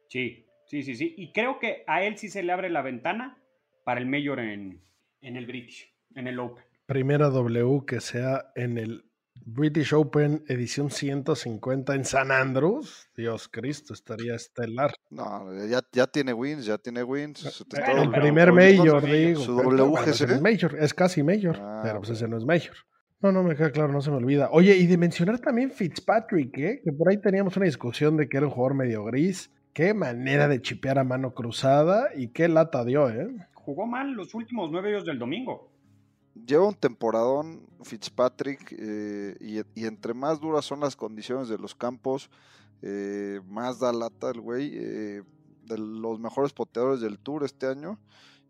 [0.09, 1.15] Sí, sí, sí, sí.
[1.17, 3.43] Y creo que a él sí se le abre la ventana
[3.85, 4.83] para el Mayor en,
[5.23, 6.63] en el British, en el Open.
[6.85, 9.12] Primera W que sea en el
[9.45, 13.09] British Open edición 150 en San Andrews.
[13.17, 14.95] Dios Cristo, estaría estelar.
[15.11, 17.45] No, ya, ya tiene wins, ya tiene wins.
[17.45, 19.41] está- el primer Major, digo.
[19.41, 20.31] Su pero WGC.
[20.35, 22.75] es Major, es casi Major, Ah, pero pues ese no es Major.
[23.21, 24.49] No, no, me queda claro, no se me olvida.
[24.51, 26.81] Oye, y de mencionar también Fitzpatrick, ¿eh?
[26.85, 29.51] que por ahí teníamos una discusión de que era un jugador medio gris.
[29.73, 33.29] Qué manera de chipear a mano cruzada y qué lata dio, ¿eh?
[33.55, 35.72] Jugó mal los últimos nueve años del domingo.
[36.35, 41.75] Lleva un temporadón Fitzpatrick eh, y, y entre más duras son las condiciones de los
[41.75, 42.31] campos,
[42.81, 44.71] eh, más da lata el güey.
[44.75, 45.23] eh,
[45.64, 47.99] de los mejores poteadores del tour este año.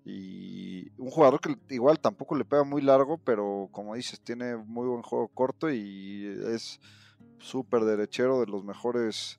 [0.05, 4.89] Y un jugador que igual tampoco le pega muy largo, pero como dices, tiene muy
[4.89, 6.81] buen juego corto y es
[7.39, 9.39] súper derechero de los mejores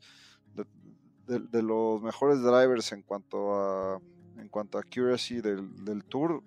[1.25, 3.99] de, de- los mejores drivers en cuanto a
[4.37, 6.43] en cuanto a accuracy del, del tour.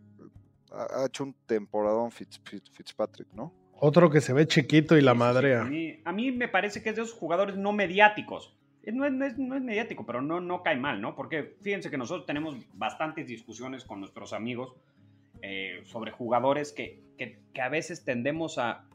[0.73, 3.53] Ha, ha hecho un temporadón Fitz- Fitz- Fitzpatrick, ¿no?
[3.79, 5.63] Otro que se ve chiquito y la madrea.
[5.63, 8.57] A mí, a mí me parece que es de esos jugadores no mediáticos.
[8.83, 11.15] Eh, No es, no es- no es mediático, pero no, no cae mal, ¿no?
[11.15, 14.75] Porque fíjense que nosotros tenemos bastantes discusiones con nuestros amigos
[15.43, 18.87] eh, sobre jugadores que, que- que a veces tendemos a,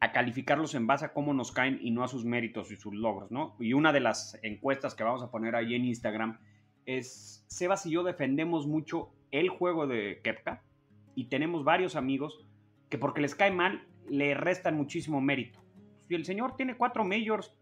[0.00, 2.94] a calificarlos en base a cómo nos caen y no a sus méritos y sus
[2.94, 3.54] logros, ¿no?
[3.60, 6.38] Y una de las encuestas que vamos a poner ahí en Instagram
[6.86, 10.62] es, Sebas y yo defendemos mucho el juego de Kepka
[11.14, 12.44] y tenemos varios amigos
[12.88, 15.60] que porque les cae mal le restan muchísimo mérito.
[16.08, 17.54] Y el señor tiene cuatro majors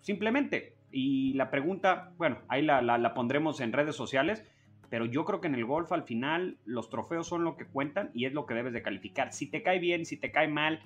[0.00, 0.74] simplemente.
[0.90, 4.44] Y la pregunta, bueno, ahí la, la- pondremos en redes sociales,
[4.88, 8.10] pero yo creo que en el golf al final los trofeos son lo que cuentan
[8.14, 9.32] y es lo que debes de calificar.
[9.32, 10.80] Si te cae bien, si te cae mal,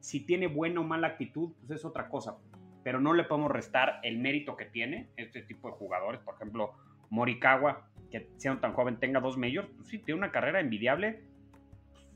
[0.00, 2.36] si tiene buena o mala actitud, pues es otra cosa.
[2.84, 6.20] Pero no le podemos restar el mérito que tiene este tipo de jugadores.
[6.20, 6.72] Por ejemplo,
[7.10, 11.24] Morikawa, que siendo tan joven tenga dos majors, pues sí, tiene una carrera envidiable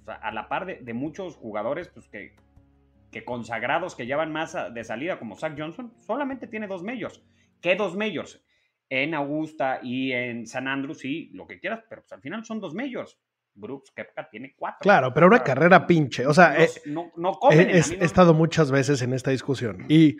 [0.07, 2.35] a- a la par de, de muchos jugadores pues, que,
[3.11, 7.23] que consagrados que llevan más a- de salida, como Zach Johnson, solamente tiene dos majors.
[7.61, 8.43] ¿Qué dos majors?
[8.88, 12.61] En Augusta y en San Andrews, sí, lo que quieras, pero pues, al final son
[12.61, 13.19] dos majors.
[13.55, 14.79] Brooks Kepka tiene cuatro.
[14.81, 16.27] Claro, pero una carrera pinche.
[16.27, 20.17] O sea, no, eh, no, no comen he estado muchas veces en esta discusión y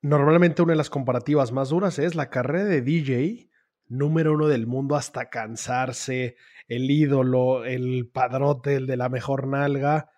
[0.00, 3.48] normalmente una de las comparativas más duras es la carrera de DJ,
[3.92, 6.36] número uno del mundo hasta cansarse,
[6.68, 10.10] el ídolo, el padrote, el de la mejor nalga,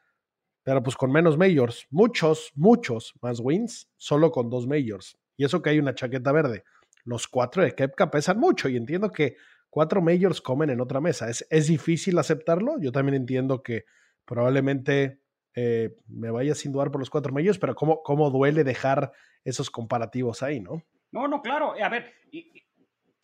[0.63, 5.19] pero pues con menos majors, muchos, muchos más wins, solo con dos majors.
[5.37, 6.65] Y eso que hay una chaqueta verde.
[7.05, 9.37] Los cuatro de Kepka pesan mucho y entiendo que
[9.69, 11.29] cuatro majors comen en otra mesa.
[11.29, 12.77] Es, es difícil aceptarlo.
[12.81, 13.85] Yo también entiendo que
[14.25, 15.21] probablemente
[15.55, 19.13] eh, me vaya sin dudar por los cuatro majors, pero cómo, cómo duele dejar
[19.45, 20.83] esos comparativos ahí, ¿no?
[21.13, 21.75] No, no, claro.
[21.81, 22.64] A ver, y-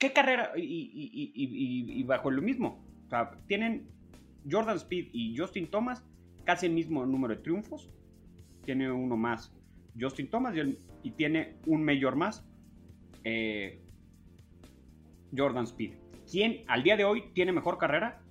[0.00, 0.50] ¿qué carrera?
[0.56, 2.82] Y, y- y- y- y- y bajo lo mismo.
[3.06, 3.86] O sea, tienen
[4.50, 6.04] Jordan Speed y Justin Thomas
[6.44, 7.88] casi el mismo número de triunfos.
[8.64, 9.52] Tiene uno más
[9.98, 10.78] Justin Thomas y, el-
[11.16, 12.44] tiene un mayor más
[13.24, 13.80] eh,
[15.36, 15.92] Jordan Speed.
[16.30, 18.22] ¿Quién al día de hoy tiene mejor carrera?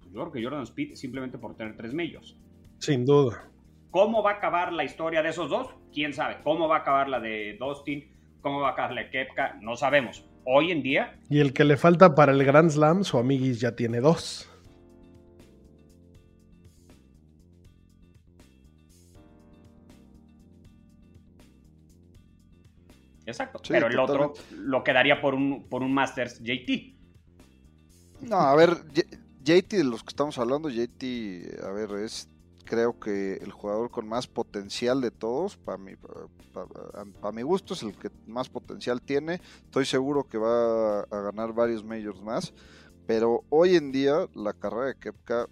[0.00, 2.36] Pues yo creo que Jordan Speed simplemente por tener tres majors.
[2.78, 3.50] Sin duda.
[3.90, 5.74] ¿Cómo va a acabar la historia de esos dos?
[5.92, 6.36] ¿Quién sabe?
[6.44, 8.04] ¿Cómo va a acabar la de Dustin?
[8.42, 9.58] ¿Cómo va a acabar la de Kepka?
[9.62, 10.24] No sabemos.
[10.48, 13.74] Hoy en día, Y el que le falta para el Grand Slam, su amiguis ya
[13.74, 14.48] tiene dos.
[23.26, 23.58] exacto.
[23.62, 26.94] Sí, pero el otro lo quedaría por un, por un Masters JT.
[28.22, 28.70] No, a ver,
[29.42, 32.28] JT de los que estamos hablando, JT, a ver, es
[32.66, 37.82] creo que el jugador con más potencial de todos, para mi, para mi gusto es
[37.82, 42.52] el que más potencial tiene, estoy seguro que va a ganar varios majors más,
[43.06, 45.46] pero hoy en día la carrera de Kepka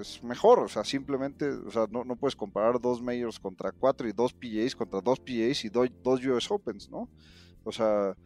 [0.00, 4.08] es mejor, o sea, simplemente, o sea, no, no puedes comparar dos majors contra cuatro
[4.08, 7.08] y dos PGAs contra dos PGAs y dos, dos US Opens, ¿no?
[7.64, 8.16] O sea,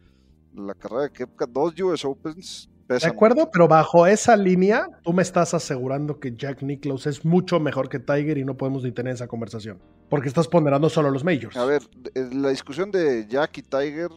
[0.53, 5.21] la carrera de Kepka, dos US Opens De acuerdo, pero bajo esa línea, tú me
[5.21, 9.13] estás asegurando que Jack Nicklaus es mucho mejor que Tiger y no podemos ni tener
[9.13, 9.79] esa conversación.
[10.09, 11.55] Porque estás ponderando solo los majors.
[11.55, 11.81] A ver,
[12.15, 14.09] eh, la discusión de Jack y Tiger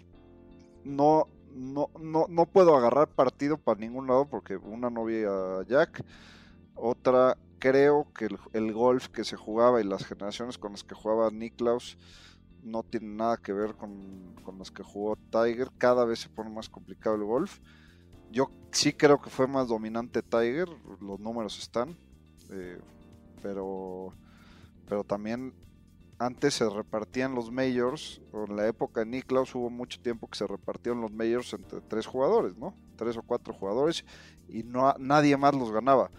[0.85, 5.63] no, no, no, no puedo agarrar partido para ningún lado porque una no vi a
[5.69, 6.05] Jack,
[6.75, 10.95] otra creo que el, el golf que se jugaba y las generaciones con las que
[10.95, 11.97] jugaba Nicklaus
[12.65, 16.51] no tienen nada que ver con, con las que jugó Tiger, cada vez se pone
[16.51, 17.61] más complicado el golf.
[18.35, 20.69] Yo sí creo que fue más dominante Tiger,
[21.01, 21.97] los números están,
[22.51, 22.79] eh,
[23.41, 24.13] pero,
[24.89, 25.55] pero también
[26.19, 30.37] antes se repartían los majors, o en la época de Nicklaus hubo mucho tiempo que
[30.37, 32.75] se repartían los majors entre tres jugadores, ¿no?
[32.97, 34.05] Tres o cuatro jugadores
[34.49, 36.11] y no nadie más los ganaba.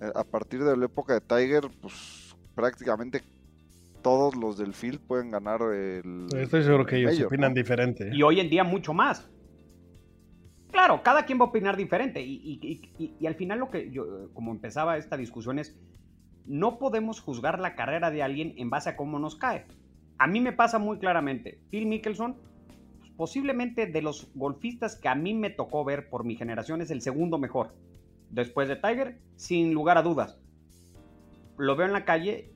[0.00, 3.22] Eh, a partir de la época de Tiger, pues prácticamente
[4.02, 6.28] todos los del field pueden ganar el.
[6.36, 7.54] Estoy seguro que el ellos major, opinan ¿no?
[7.56, 8.10] diferente.
[8.14, 9.28] Y hoy en día mucho más.
[10.70, 12.22] Claro, cada quien va a opinar diferente.
[12.22, 12.60] Y,
[13.26, 15.78] al final lo que yo, como empezaba esta discusión es,
[16.46, 19.66] no podemos juzgar la carrera de alguien en base a cómo nos cae.
[20.18, 21.60] A mí me pasa muy claramente.
[21.70, 22.36] Phil Mickelson,
[22.98, 26.90] pues, posiblemente de los golfistas que a mí me tocó ver por mi generación, es
[26.90, 27.74] el segundo mejor.
[28.30, 30.38] Después de Tiger, sin lugar a dudas.
[31.58, 32.52] Lo veo en la calle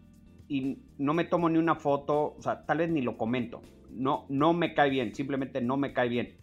[0.49, 3.63] y no me tomo ni una foto, o sea, tal vez ni lo comento.
[3.91, 6.40] No, no me cae bien, simplemente no me cae bien.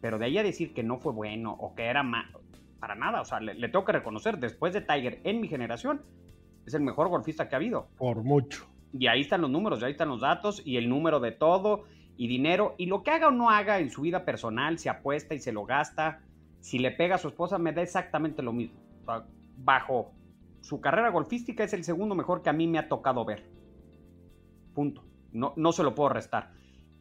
[0.00, 2.40] Pero de ahí a decir que no fue bueno o que era malo,
[2.78, 3.20] para nada.
[3.20, 6.02] O sea, le, le tengo que reconocer, después de Tiger en mi generación,
[6.66, 7.88] es el mejor golfista que ha habido.
[7.96, 8.66] Por mucho.
[8.92, 11.84] Y ahí están los números, y ahí están los datos y el número de todo
[12.16, 12.74] y dinero.
[12.78, 15.52] Y lo que haga o no haga en su vida personal, se apuesta y se
[15.52, 16.20] lo gasta.
[16.60, 18.78] Si le pega a su esposa, me da exactamente lo mismo.
[19.02, 20.12] O sea, bajo
[20.60, 23.44] su carrera golfística es el segundo mejor que a mí me ha tocado ver.
[24.74, 25.04] Punto.
[25.32, 26.52] No, no se lo puedo restar.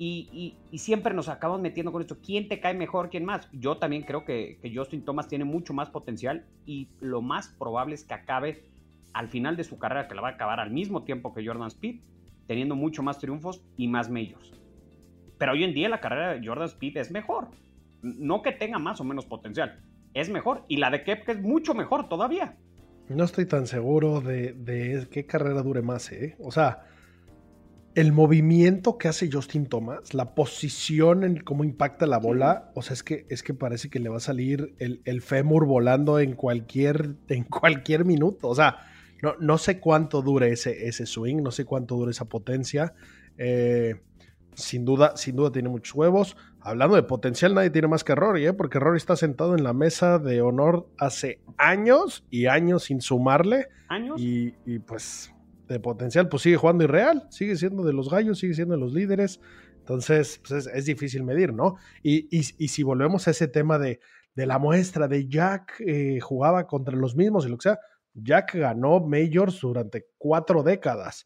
[0.02, 2.20] Y, siempre nos acabamos metiendo con esto.
[2.26, 3.10] ¿Quién te cae mejor?
[3.10, 3.50] ¿Quién más?
[3.52, 7.96] Yo también creo que, que Justin Thomas tiene mucho más potencial y lo más probable
[7.96, 8.64] es que acabe
[9.12, 11.68] al final de su carrera, que la va a acabar al mismo tiempo que Jordan
[11.68, 12.00] Speed,
[12.48, 14.54] teniendo mucho más triunfos y más majors.
[15.38, 17.50] Pero hoy en día la carrera de Jordan Speed es mejor.
[18.02, 19.82] No que tenga más o menos potencial.
[20.14, 20.64] Es mejor.
[20.70, 22.56] Y la de Kepka es mucho mejor todavía.
[23.10, 26.38] No estoy tan seguro de, de qué carrera dure más, ¿eh?
[26.40, 26.86] O sea,
[27.96, 32.94] el movimiento que hace Justin Thomas, la posición en cómo impacta la bola, o sea,
[32.94, 36.34] es que, es que parece que le va a salir el, el fémur volando en
[36.34, 38.48] cualquier, en cualquier minuto.
[38.48, 38.78] O sea,
[39.22, 42.94] no, no sé cuánto dure ese, ese swing, no sé cuánto dure esa potencia.
[43.38, 43.96] Eh,
[44.54, 46.38] sin duda, sin duda tiene muchos huevos.
[46.62, 48.54] Hablando de potencial, nadie tiene más que Rory, ¿eh?
[48.54, 53.68] porque Rory está sentado en la mesa de honor hace años y años sin sumarle.
[53.88, 54.20] Años.
[54.20, 55.34] Y, y, pues
[55.70, 58.94] de potencial, pues sigue jugando irreal, sigue siendo de los gallos, sigue siendo de los
[58.94, 59.40] líderes.
[59.78, 61.78] Entonces, pues es, es difícil medir, ¿no?
[62.04, 64.00] Y, y, y, si volvemos a ese tema de,
[64.36, 67.80] de la muestra de Jack eh, jugaba contra los mismos y lo que sea,
[68.14, 71.26] Jack ganó Majors durante cuatro décadas.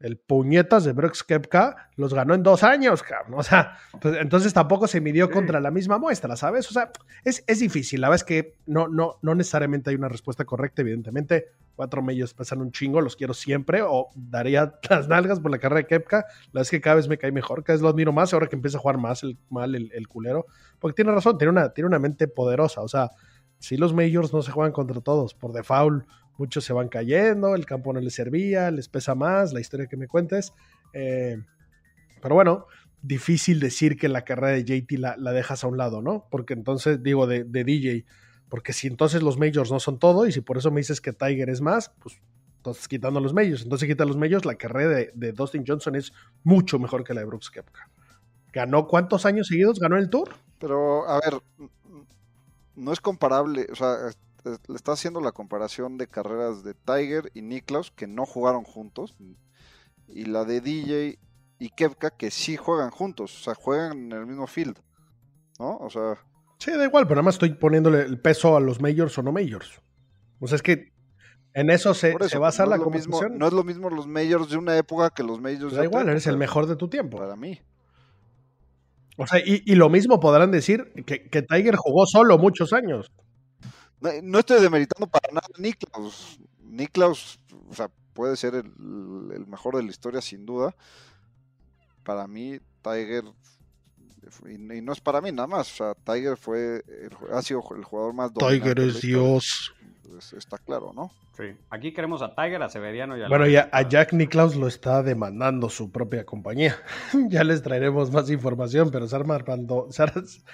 [0.00, 3.38] El puñetas de Brooks Kepka los ganó en dos años, cabrón.
[3.38, 6.68] O sea, pues, entonces tampoco se midió contra la misma muestra, ¿sabes?
[6.68, 6.90] O sea,
[7.24, 8.00] es, es, difícil.
[8.00, 11.52] La verdad es que no, no, no necesariamente hay una respuesta correcta, evidentemente.
[11.76, 15.80] Cuatro medios pesan un chingo, los quiero siempre, o daría las nalgas por la carrera
[15.80, 16.26] de Kepka.
[16.52, 18.56] La es que cada vez me cae mejor, cada vez lo admiro más, ahora que
[18.56, 20.46] empieza a jugar más el, mal el, el culero.
[20.78, 22.82] Porque tiene razón, tiene una, tiene una mente poderosa.
[22.82, 23.10] O sea,
[23.58, 26.04] si los majors no se juegan contra todos, por default
[26.36, 29.96] muchos se van cayendo, el campo no les servía, les pesa más, la historia que
[29.96, 30.52] me cuentes.
[30.92, 31.38] Eh,
[32.20, 32.66] pero bueno,
[33.02, 36.26] difícil decir que la carrera de JT la, la, dejas a un lado, ¿no?
[36.30, 38.04] Porque entonces, digo, de, de, DJ,
[38.48, 41.12] porque si entonces los majors no son todo, y si por eso me dices que
[41.12, 42.20] Tiger es más, pues
[42.58, 46.12] entonces quitando los majors, entonces quita los majors, la carrera de, de Dustin Johnson es
[46.44, 47.90] mucho mejor que la de Brooks Koepka.
[48.52, 49.78] ¿Ganó cuántos años seguidos?
[49.80, 50.36] ¿Ganó el Tour?
[50.58, 51.42] Pero, a ver,
[52.74, 53.96] no es comparable, o sea,
[54.44, 59.16] le está haciendo la comparación de carreras de Tiger y Niklaus que no jugaron juntos
[60.08, 61.18] y la de DJ
[61.58, 64.78] y Kepka que sí juegan juntos, o sea, juegan en el mismo field,
[65.58, 65.76] ¿no?
[65.78, 66.18] O sea...
[66.58, 69.32] Sí, da igual, pero nada más estoy poniéndole el peso a los majors o no
[69.32, 69.80] majors.
[70.40, 70.92] O sea, es que
[71.52, 73.38] en eso se, eso, se basa no la mismo, competición.
[73.38, 76.02] No es lo mismo los majors de una época que los majors da de igual,
[76.02, 77.18] otra eres el mejor de tu tiempo.
[77.18, 77.60] Para mí.
[79.16, 83.12] O sea, y, y lo mismo podrán decir que, que Tiger jugó solo muchos años.
[84.00, 86.40] No, no, estoy demeritando para nada a Niklaus.
[86.60, 87.38] Niklaus,
[87.70, 88.66] o sea, puede ser el,
[89.32, 90.74] el, mejor de la historia sin duda.
[92.02, 93.24] Para mí, Tiger,
[94.46, 97.62] y, y, no es para mí nada más, o sea, Tiger fue, el, ha sido
[97.76, 99.74] el jugador más Tiger es Dios.
[100.18, 101.10] es- está claro, ¿no?
[101.36, 101.44] Sí.
[101.70, 105.02] Aquí queremos a Tiger, a Severiano y a Bueno, ya a Jack Nicklaus lo está
[105.02, 106.76] demandando su propia compañía.
[107.28, 110.12] ya les traeremos más información, pero se, arma armando- se, ar-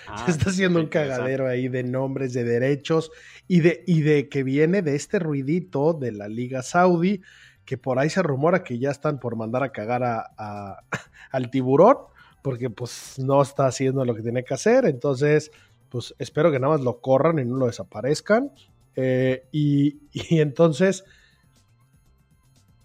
[0.08, 3.10] Ah, se está haciendo un cagadero ahí de nombres, de derechos
[3.46, 7.20] y de, y de que viene de este ruidito de la Liga Saudí,
[7.66, 10.78] que por ahí se rumora que ya están por mandar a cagar a, a-
[11.30, 11.98] al tiburón,
[12.42, 14.84] porque pues no está haciendo lo que tiene que hacer.
[14.86, 15.50] Entonces,
[15.88, 18.52] pues espero que nada más lo corran y no lo desaparezcan.
[18.96, 21.04] Eh, y, y entonces,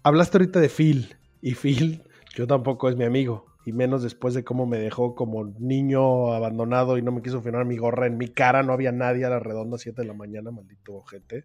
[0.02, 2.02] hablaste ahorita de Phil, y Phil,
[2.34, 6.98] yo tampoco es mi amigo, y menos después de cómo me dejó como niño abandonado
[6.98, 9.40] y no me quiso firmar mi gorra en mi cara, no había nadie a la
[9.40, 11.44] redonda, 7 de la mañana, maldito gente.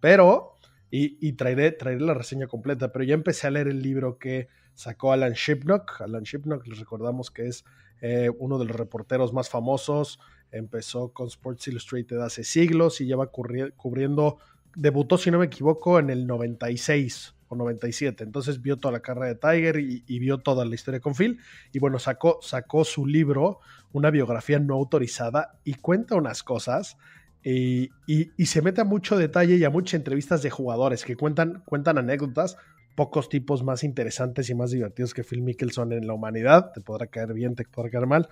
[0.00, 0.56] Pero,
[0.90, 4.48] y, y traeré, traeré la reseña completa, pero ya empecé a leer el libro que
[4.74, 6.00] sacó Alan Shipnock.
[6.00, 7.64] Alan Shipnock, les recordamos que es
[8.00, 10.18] eh, uno de los reporteros más famosos,
[10.50, 14.38] empezó con Sports Illustrated hace siglos y lleva cubriendo,
[14.74, 18.24] debutó, si no me equivoco, en el 96 o 97.
[18.24, 21.38] Entonces vio toda la carrera de Tiger y, y vio toda la historia con Phil.
[21.72, 23.60] Y bueno, sacó, sacó su libro,
[23.92, 26.96] una biografía no autorizada, y cuenta unas cosas.
[27.44, 31.16] Y, y- y se mete a mucho detalle y a muchas entrevistas de jugadores que
[31.16, 32.56] cuentan, cuentan anécdotas.
[32.94, 36.72] Pocos tipos más interesantes y más divertidos que Phil Mickelson en la humanidad.
[36.72, 38.28] Te podrá caer bien, te podrá caer mal.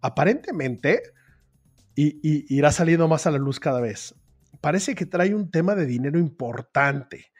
[0.00, 1.02] Aparentemente,
[1.94, 4.14] y, y irá saliendo más a la luz cada vez.
[4.60, 7.32] Parece que trae un tema de dinero importante.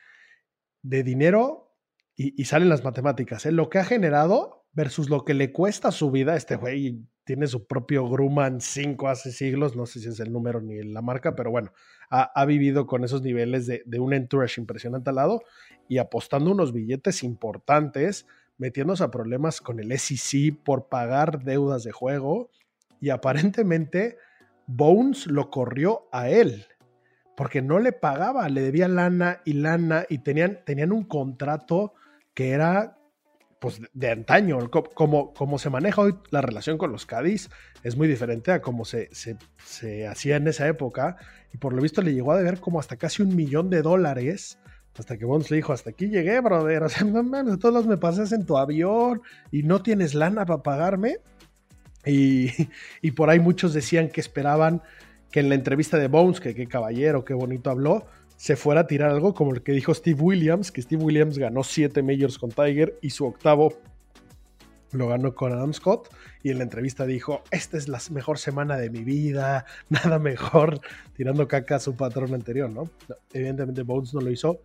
[0.83, 1.73] De dinero,
[2.17, 3.53] y, y salen las matemáticas, ¿eh?
[3.53, 6.37] lo que ha generado versus lo que le cuesta su vida.
[6.37, 10.61] Este güey tiene su propio Grumman 5 hace siglos, no sé si es el número
[10.61, 11.73] ni la marca, pero bueno,
[12.15, 15.43] ha, vivido con esos niveles de, de un entourage impresionante al lado
[15.89, 18.27] y apostando unos billetes importantes,
[18.59, 22.51] metiéndose a problemas con el SEC por pagar deudas de juego.
[23.01, 24.19] Y aparentemente
[24.67, 26.67] Bones lo corrió a él
[27.37, 31.95] porque no le pagaba, le debía lana y lana y tenían, tenían un contrato
[32.35, 32.99] que era
[33.63, 37.49] pues de, antaño, Co- como, como se maneja hoy la relación con los Cádiz
[37.85, 41.17] es muy diferente a como se, se, se hacía en esa época.
[41.55, 44.59] Y por lo visto le llegó a deber como hasta casi un millón de dólares
[44.99, 47.87] hasta que Bones le dijo, hasta aquí llegué, brother, o sea, no mames, todos los
[47.87, 51.19] me pasas en tu avión y no tienes lana para pagarme.
[52.05, 52.49] Y,
[53.01, 54.83] y por ahí muchos decían que esperaban
[55.31, 58.07] que en la entrevista de Bones, que qué caballero, qué bonito habló,
[58.43, 61.63] se fuera a tirar algo como el que dijo Steve Williams, que Steve Williams ganó
[61.63, 63.73] siete majors con Tiger y su octavo
[64.91, 66.09] lo ganó con Adam Scott.
[66.43, 70.81] Y en la entrevista dijo, esta es la mejor semana de mi vida, nada mejor,
[71.15, 72.89] tirando caca a su patrón anterior, ¿no?
[73.33, 74.59] Evidentemente Bones no lo hizo.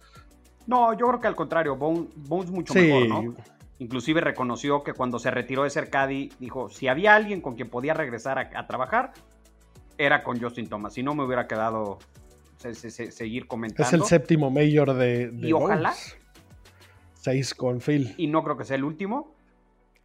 [0.65, 2.79] No, yo creo que al contrario, Bones, Bones mucho Sí.
[2.79, 3.35] mejor, ¿no?
[3.77, 7.69] Inclusive reconoció que cuando se retiró de ser caddy, dijo, si había alguien con quien
[7.69, 9.13] podía regresar a, a trabajar,
[9.99, 10.95] era con Justin Thomas.
[10.95, 11.99] Si no me hubiera quedado
[12.57, 13.87] se- se- se- seguir comentando.
[13.87, 15.89] Es el séptimo mayor de, de Y ojalá.
[15.89, 16.17] Bones.
[17.13, 18.13] Seis con Phil.
[18.17, 19.35] Y no creo que sea el último.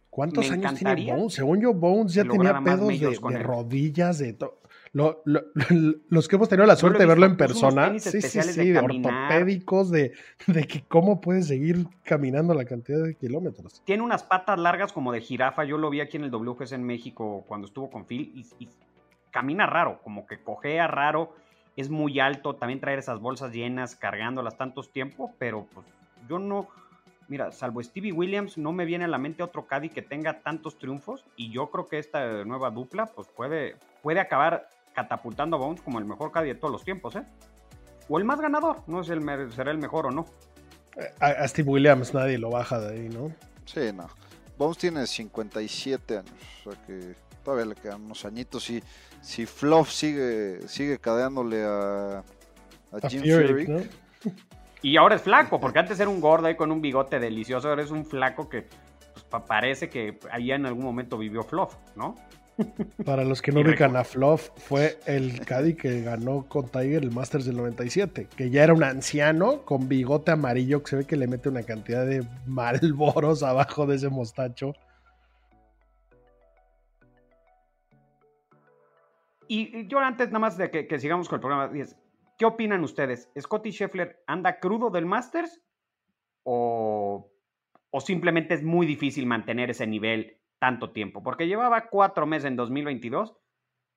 [0.09, 1.33] ¿Cuántos Me años tiene Bones?
[1.33, 4.59] Según yo, Bones ya tenía pedos de, rodillas, de todo.
[4.91, 8.41] Lo- lo- lo- los que hemos tenido la suerte de verlo en persona, sí, sí,
[8.43, 10.11] sí, de de, ortopédicos, de,
[10.45, 13.81] de que cómo puedes seguir caminando la cantidad de kilómetros.
[13.85, 15.63] Tiene unas patas largas como de jirafa.
[15.63, 18.69] Yo lo vi aquí en el WGC en México cuando estuvo con Phil y, y
[19.31, 21.33] camina raro, como que cojea raro.
[21.75, 22.55] Es muy alto.
[22.55, 25.33] También traer esas bolsas llenas, cargándolas tantos tiempo.
[25.39, 25.85] Pero pues
[26.27, 26.67] yo no.
[27.27, 30.77] Mira, salvo Stevie Williams, no me viene a la mente otro Caddy que tenga tantos
[30.77, 31.25] triunfos.
[31.35, 35.99] Y yo creo que esta nueva dupla, pues puede, puede acabar catapultando a Bones como
[35.99, 37.23] el mejor Caddy de todos los tiempos, ¿eh?
[38.09, 38.83] O el más ganador.
[38.87, 40.25] No sé el, será el mejor o no.
[41.19, 43.31] A, a Steve Williams nadie lo baja de ahí, ¿no?
[43.65, 44.07] Sí, no.
[44.57, 46.31] Bones tiene 57 años,
[46.65, 48.63] o sea que todavía le quedan unos añitos.
[48.63, 48.81] Si,
[49.21, 52.23] si Fluff sigue, sigue cadeándole a, a
[53.01, 53.89] A Jim Furyk.
[54.81, 57.83] Y ahora es flaco, porque antes era un gordo ahí con un bigote delicioso, ahora
[57.83, 58.63] es un flaco que
[59.13, 62.15] pues, pa- parece que ahí en algún momento vivió Fluff, ¿no?
[63.05, 67.09] Para los que no ubican a Fluff, fue el Caddy que ganó con Tiger el
[67.11, 71.15] Masters del 97, que ya era un anciano con bigote amarillo que se ve que
[71.15, 74.73] le mete una cantidad de malboros abajo de ese mostacho.
[79.47, 81.71] Y yo antes nada más de que, que sigamos con el programa,
[82.37, 83.29] ¿qué opinan ustedes?
[83.39, 85.61] ¿Scotty Scheffler anda crudo del Masters?
[86.43, 87.31] ¿O,
[87.91, 91.23] ¿O simplemente es muy difícil mantener ese nivel tanto tiempo?
[91.23, 93.35] Porque llevaba cuatro meses en 2022,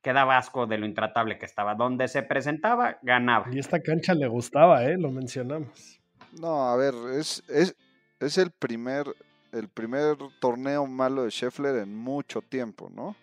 [0.03, 1.75] que daba asco de lo intratable que estaba.
[1.75, 3.47] Donde se presentaba, ganaba.
[3.53, 4.97] Y esta cancha le gustaba, ¿eh?
[4.99, 6.01] Lo mencionamos.
[6.41, 7.75] No, a ver, es, es,
[8.21, 9.07] es el primer
[9.53, 13.17] el primer torneo malo de Scheffler en mucho tiempo, ¿no?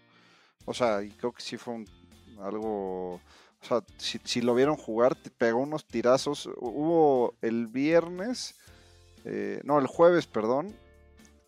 [0.65, 1.85] O sea, y creo que sí fue un-
[2.41, 6.49] algo O sea, si, si lo vieron jugar, pegó unos tirazos.
[6.57, 8.55] Hubo el viernes,
[9.25, 10.75] eh, no, el jueves, perdón,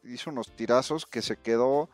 [0.04, 1.90] hizo unos tirazos que se quedó.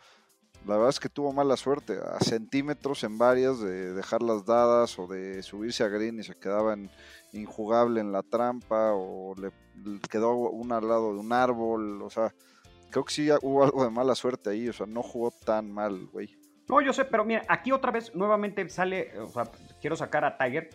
[0.68, 5.08] La verdad es que tuvo mala suerte, a centímetros en varias de dejarlas dadas o
[5.08, 6.92] de subirse a green y se quedaba en-
[7.34, 9.52] injugable en la trampa o le,
[9.84, 12.02] le quedó una al lado de un árbol.
[12.04, 12.32] O sea,
[12.92, 14.70] creo que sí hubo algo de mala suerte ahí.
[14.70, 16.38] O sea, no jugó tan mal, güey.
[16.72, 19.44] No, yo sé, pero mira, aquí otra vez nuevamente sale, o sea,
[19.82, 20.70] quiero sacar a Tiger.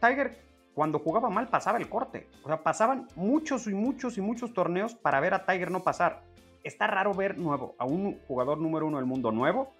[0.00, 0.36] Tiger,
[0.74, 2.28] cuando jugaba mal, pasaba el corte.
[2.42, 6.24] O sea, pasaban muchos y muchos y muchos torneos para ver a Tiger no pasar.
[6.64, 9.72] Está raro ver nuevo a un jugador número uno del mundo nuevo,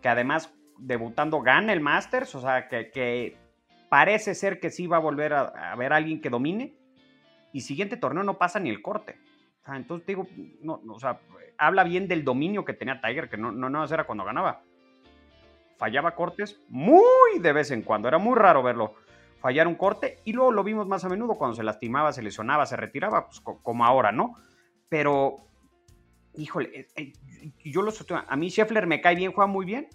[0.00, 3.36] que además debutando gana el Masters, o sea, que,
[3.88, 6.74] parece ser que sí va a volver a, a ver a alguien que domine,
[7.52, 9.16] y siguiente torneo no pasa ni el corte.
[9.60, 10.26] O sea, entonces digo,
[10.60, 11.20] no, o sea,
[11.56, 14.64] habla bien del dominio que tenía Tiger, que no, no, no era cuando ganaba
[15.82, 18.06] fallaba cortes muy de vez en cuando.
[18.06, 18.94] Era muy raro verlo
[19.40, 22.66] fallar un corte y luego lo vimos más a menudo cuando se lastimaba, se lesionaba,
[22.66, 24.34] se retiraba, pues co- como ahora, ¿no?
[24.88, 25.38] Pero,
[26.36, 27.12] híjole, eh, eh,
[27.64, 28.22] yo lo sostengo.
[28.28, 29.88] A mí Scheffler me cae bien, juega muy bien,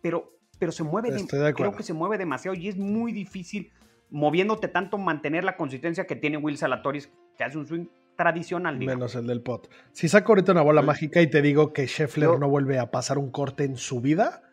[0.00, 1.16] pero, pero se mueve, de-
[1.56, 3.72] creo que se mueve demasiado y es muy difícil
[4.10, 8.98] moviéndote tanto mantener la consistencia que tiene Will Salatoris, que hace un swing tradicional, digamos.
[8.98, 9.68] Menos el del pot.
[9.92, 13.18] Si saco ahorita una bola mágica y te digo que Scheffler no vuelve a pasar
[13.18, 14.44] un corte en su vida,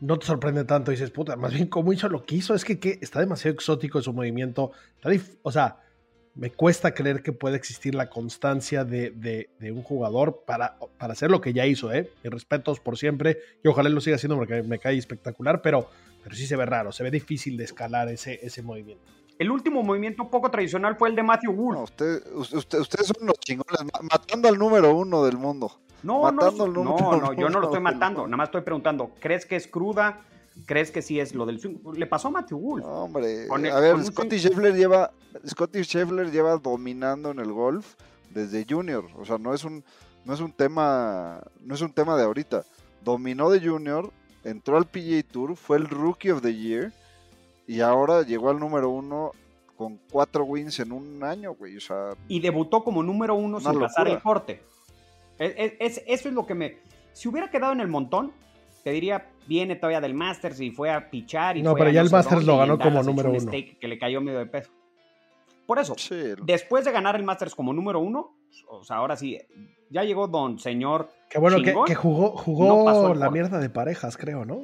[0.00, 0.90] no te sorprende tanto.
[0.90, 2.54] Dices, puta, más bien cómo hizo lo que hizo.
[2.54, 4.72] Es que, que está demasiado exótico su movimiento.
[5.42, 5.76] O sea,
[6.34, 11.12] me cuesta creer que pueda existir la constancia de, de- de un jugador para, para
[11.12, 12.10] hacer lo que ya hizo, ¿eh?
[12.24, 13.38] Y respetos por siempre.
[13.64, 15.90] Y ojalá lo siga haciendo porque me cae espectacular, pero,
[16.22, 19.04] pero sí se ve raro, se ve difícil de escalar ese, ese movimiento.
[19.38, 21.52] El último movimiento poco tradicional fue el de Matthew.
[21.72, 25.80] No, usted, usted- ustedes son los chingones, ma- matando al número uno del mundo.
[26.02, 26.66] No, no, no,
[27.20, 30.22] no, yo no lo estoy matando, nada más estoy preguntando, ¿crees que es cruda?
[30.66, 31.76] ¿Crees que sí es lo del swing?
[31.94, 32.84] Le pasó a Matthew Wolf.
[32.84, 35.10] No, hombre, Con el- a ver, Scotty Scheffler lleva,
[35.46, 37.94] Scotty Scheffler lleva dominando en el golf
[38.30, 39.82] desde junior, o sea, no es un,
[40.24, 42.64] no es un tema, no es un tema de ahorita.
[43.04, 44.10] Dominó de junior,
[44.44, 46.92] entró al PGA Tour, fue el Rookie of the Year
[47.66, 49.32] y ahora llegó al número uno
[49.76, 53.78] con cuatro wins en un año, güey, o sea, Y debutó como número uno sin
[53.80, 54.62] pasar el corte.
[55.40, 56.76] Es- es- es- eso es lo que me...
[57.12, 58.32] Si hubiera quedado en el montón,
[58.84, 61.56] te diría, viene todavía del Masters y fue a pichar.
[61.56, 63.50] Y No, fue pero a ya el Masters lo ganó como número un uno.
[63.50, 64.70] Que le cayó medio de peso.
[65.66, 68.36] Por eso, sí, después de ganar el Masters como número uno,
[68.68, 69.38] o sea, ahora sí,
[69.88, 74.16] ya llegó don señor Qué bueno que, chingón, que jugó, jugó la mierda de parejas,
[74.16, 74.62] creo, ¿no?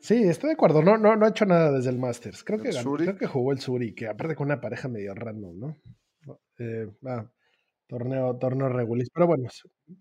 [0.00, 0.82] Sí, estoy de acuerdo.
[0.82, 2.42] No, no, no ha hecho nada desde el Masters.
[2.42, 5.14] Creo que, ¿El ganó- creo que jugó el Suri, que aparte con una pareja medio
[5.14, 5.76] random, ¿no?
[6.58, 7.24] Eh, ah,
[7.86, 9.08] torneo, torneo regulis.
[9.12, 9.48] Pero bueno,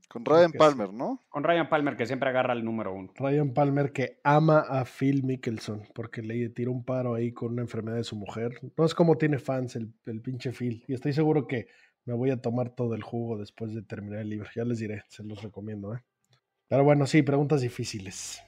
[0.07, 1.21] con Ryan Palmer, ¿no?
[1.29, 3.11] con Ryan Palmer, que siempre agarra el número uno.
[3.15, 7.61] Ryan Palmer que ama a Phil Mickelson porque le tiró un paro ahí con una
[7.61, 8.51] enfermedad de su mujer.
[8.77, 10.83] No es como tiene fans el, el pinche Phil.
[10.87, 11.67] Y estoy seguro que
[12.05, 14.49] me voy a tomar todo el jugo después de terminar el libro.
[14.55, 15.99] Ya les diré, se los recomiendo, ¿eh?
[16.67, 18.41] Pero bueno, sí, preguntas difíciles.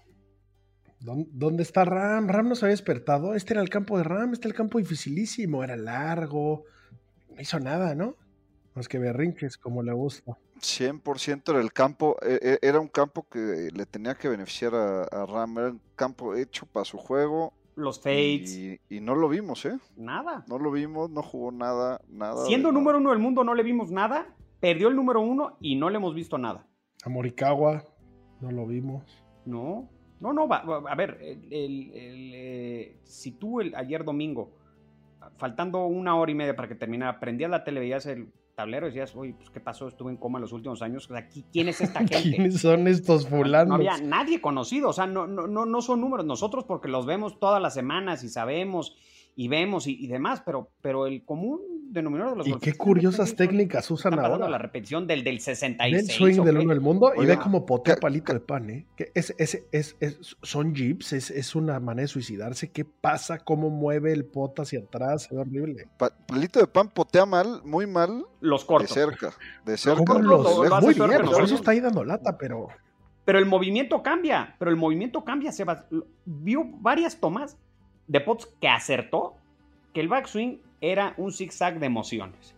[1.02, 2.30] ¿Dón- ¿Dónde está Ram?
[2.30, 3.36] Ram no se había despertado.
[3.36, 6.64] Este era el campo de Ram, este era el campo dificilísimo, era largo.
[7.36, 8.16] No hizo nada, ¿no?
[8.76, 10.38] Más que berrinches, como le gusta.
[10.60, 15.04] 100% era el campo, e- e- era un campo que le tenía que beneficiar a,
[15.04, 19.30] a Ram, era un campo hecho para su juego Los fades, y, y no lo
[19.30, 19.78] vimos, ¿eh?
[19.96, 20.44] nada.
[20.48, 22.46] No lo vimos, no jugó nada, nada.
[22.46, 25.76] Siendo de- número uno del mundo no le vimos nada, perdió el número uno y
[25.76, 26.66] no le hemos visto nada.
[27.04, 27.84] A Morikawa,
[28.42, 29.04] no lo vimos.
[29.46, 34.04] No, no, no, va- va- a ver, el- el- el, eh, si tú el, ayer
[34.06, 34.52] domingo,
[35.38, 38.90] faltando una hora y media para que terminara, prendías la tele, veías el tablero y
[38.90, 41.82] decías, oye, pues qué pasó, estuve en coma los últimos años, O sea, ¿quién es
[41.82, 42.22] esta gente?
[42.22, 43.70] ¿Quiénes son estos fulanos?
[43.70, 47.06] No había nadie conocido, o sea, no, no, no, no son números, nosotros porque los
[47.06, 48.96] vemos todas las semanas y sabemos
[49.36, 51.62] y vemos y, y demás, pero, pero el común
[51.94, 54.50] denominador de los y qué curiosas técnicas usan ahora.
[54.50, 56.10] la repetición del, del Ve 66.
[56.10, 58.86] el swing ¿o del uno del mundo y ve como potea palito de pan, ¿eh?
[58.98, 62.72] Que es, es, es, es- son jeeps, es, es una manera de suicidarse.
[62.72, 63.38] ¿Qué pasa?
[63.40, 65.28] ¿Cómo mueve el pot hacia atrás?
[65.32, 65.88] Es horrible.
[65.98, 68.90] Pa- Palito de pan potea mal, muy mal, Los de cortos.
[68.92, 69.32] cerca,
[69.66, 70.04] de cerca.
[70.04, 72.68] ¿Cómo lo- los- lo- lo hace Muy bien, por eso está ahí dando lata, pero...
[73.26, 75.86] Pero el movimiento cambia, pero el movimiento cambia, Sebas.
[76.26, 77.56] Vio varias tomas
[78.08, 79.36] de pots que acertó
[79.94, 82.56] que el backswing era un zigzag de emociones.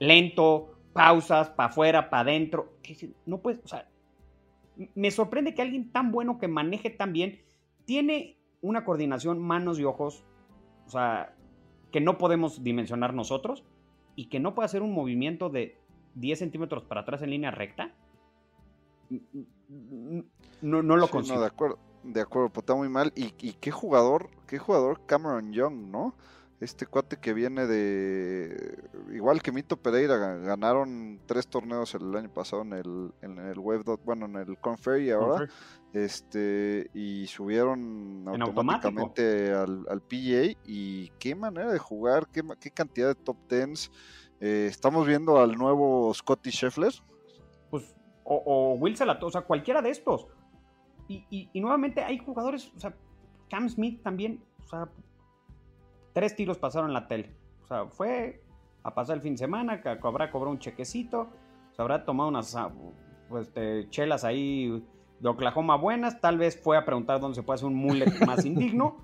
[0.00, 2.72] Lento, pausas, para afuera, para adentro.
[3.24, 3.88] No puedes, o sea,
[4.96, 7.40] me sorprende que alguien tan bueno que maneje tan bien
[7.84, 10.24] tiene una coordinación manos y ojos,
[10.86, 11.36] o sea,
[11.92, 13.64] que no podemos dimensionar nosotros
[14.16, 15.78] y que no puede hacer un movimiento de
[16.16, 17.94] 10 centímetros para atrás en línea recta.
[20.60, 21.36] No, no lo Sí, consigo.
[21.36, 21.78] no, de acuerdo.
[22.02, 23.12] De acuerdo, putea muy mal.
[23.14, 26.14] Y, y qué jugador, qué jugador Cameron Young, ¿no?
[26.62, 28.78] Este cuate que viene de.
[29.12, 33.82] Igual que Mito Pereira, ganaron tres torneos el año pasado en el, en el Web.
[34.04, 35.48] Bueno, en el Conferry ahora.
[35.92, 36.88] Este.
[36.94, 40.56] Y subieron automáticamente al, al, PGA.
[40.64, 43.90] Y qué manera de jugar, qué, qué cantidad de top tens.
[44.38, 46.92] Eh, estamos viendo al nuevo Scotty Scheffler.
[47.70, 47.92] Pues,
[48.22, 50.28] o, o Will Salato, o sea, cualquiera de estos.
[51.08, 52.94] Y, y, y nuevamente hay jugadores, o sea,
[53.50, 54.88] Cam Smith también, o sea,
[56.12, 57.34] Tres tiros pasaron en la tele.
[57.64, 58.42] O sea, fue
[58.82, 61.28] a pasar el fin de semana, que habrá cobrado un chequecito,
[61.72, 62.70] se habrá tomado unas ah,
[63.28, 63.52] pues,
[63.90, 64.84] chelas ahí
[65.20, 68.44] de Oklahoma buenas, tal vez fue a preguntar dónde se puede hacer un mullet más
[68.44, 68.98] indigno,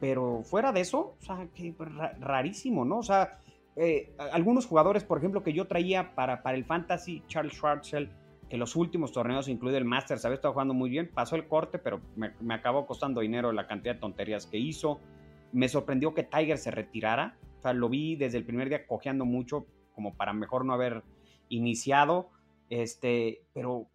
[0.00, 1.74] pero fuera de eso, o sea, que
[2.20, 2.98] rarísimo, ¿no?
[2.98, 3.38] O sea,
[3.74, 8.10] eh, algunos jugadores, por ejemplo, que yo traía para, para el Fantasy, Charles Schwartzel,
[8.48, 11.78] que los últimos torneos, incluido el Masters, había estado jugando muy bien, pasó el corte,
[11.78, 15.00] pero me, me acabó costando dinero la cantidad de tonterías que hizo.
[15.52, 17.38] Me sorprendió que Tiger se retirara.
[17.58, 21.02] O sea, lo vi desde el primer día cojeando mucho, como para mejor no haber
[21.48, 22.30] iniciado.
[22.68, 23.88] Este, pero,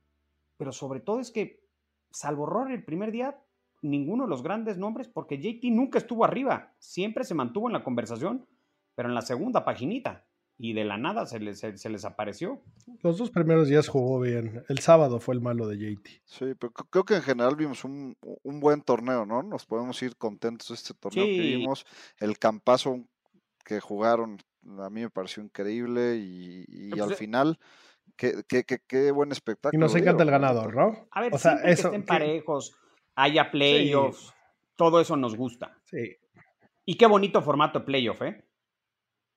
[0.57, 1.61] pero sobre todo es que,
[2.09, 3.39] salvo Rory el primer día,
[3.81, 7.83] ninguno de los grandes nombres, porque JT nunca estuvo arriba, siempre se mantuvo en la
[7.83, 8.45] conversación,
[8.95, 10.25] pero en la segunda paginita
[10.63, 12.61] y de la nada se les, se, les apareció.
[13.01, 14.63] Los dos primeros días jugó bien.
[14.69, 16.21] El sábado fue el malo de JT.
[16.23, 19.41] Sí, pero creo que en general vimos un, un buen torneo, ¿no?
[19.41, 21.87] Nos podemos ir contentos de este torneo que vimos.
[22.19, 23.03] El campazo
[23.65, 24.37] que jugaron
[24.77, 27.59] a mí me pareció increíble y, y pues, al eh final...
[28.17, 29.79] Qué, qué, qué, qué, buen espectáculo.
[29.79, 31.07] Y nos encanta el ganador, ¿no?
[31.11, 32.75] A ver, o sea, eso, que estén parejos,
[33.15, 34.33] haya playoffs, sí.
[34.75, 35.79] todo eso nos gusta.
[35.85, 36.17] Sí.
[36.85, 38.45] Y qué bonito formato de playoff, ¿eh?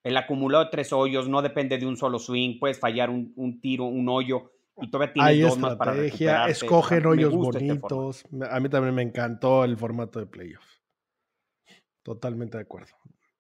[0.05, 3.61] El acumulado de tres hoyos no depende de un solo swing, puedes fallar un, un
[3.61, 6.53] tiro, un hoyo y todavía tienes Hay dos más para recuperarte.
[6.53, 8.25] escogen hoyos bonitos.
[8.31, 10.65] Este a mí también me encantó el formato de playoff.
[12.03, 12.93] Totalmente de acuerdo.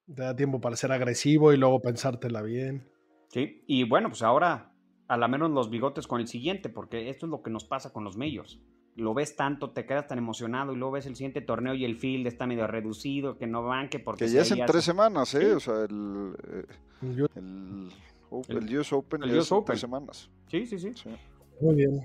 [0.06, 2.88] Te da tiempo para ser agresivo y luego pensártela bien.
[3.28, 4.72] Sí, y bueno, pues ahora
[5.06, 7.92] a la menos los bigotes con el siguiente, porque esto es lo que nos pasa
[7.92, 8.58] con los medios
[8.96, 11.96] lo ves tanto, te quedas tan emocionado y luego ves el siguiente torneo y el
[11.96, 14.26] field está medio reducido, que no van, que porque...
[14.26, 15.40] Que ya es en tres semanas, ¿eh?
[15.40, 15.46] ¿Sí?
[15.46, 16.34] O sea, el,
[17.02, 17.88] el, el,
[18.48, 19.66] el US Open el US Open.
[19.66, 20.30] tres semanas.
[20.48, 21.10] Sí, sí, sí, sí.
[21.60, 22.04] Muy bien.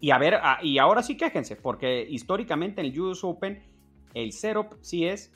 [0.00, 3.62] Y a ver, y ahora sí quéjense, porque históricamente en el US Open
[4.14, 5.32] el setup sí es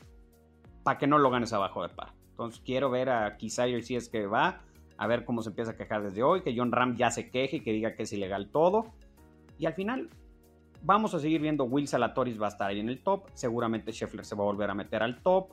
[0.82, 2.12] para que no lo ganes abajo de par.
[2.30, 4.62] Entonces quiero ver a Kisayo si es que va,
[4.96, 7.58] a ver cómo se empieza a quejar desde hoy, que John Ram ya se queje
[7.58, 8.92] y que diga que es ilegal todo.
[9.58, 10.08] Y al final,
[10.82, 13.28] Vamos a seguir viendo Will Salatoris va a estar ahí en el top.
[13.34, 15.50] Seguramente Scheffler se va a volver a meter al top.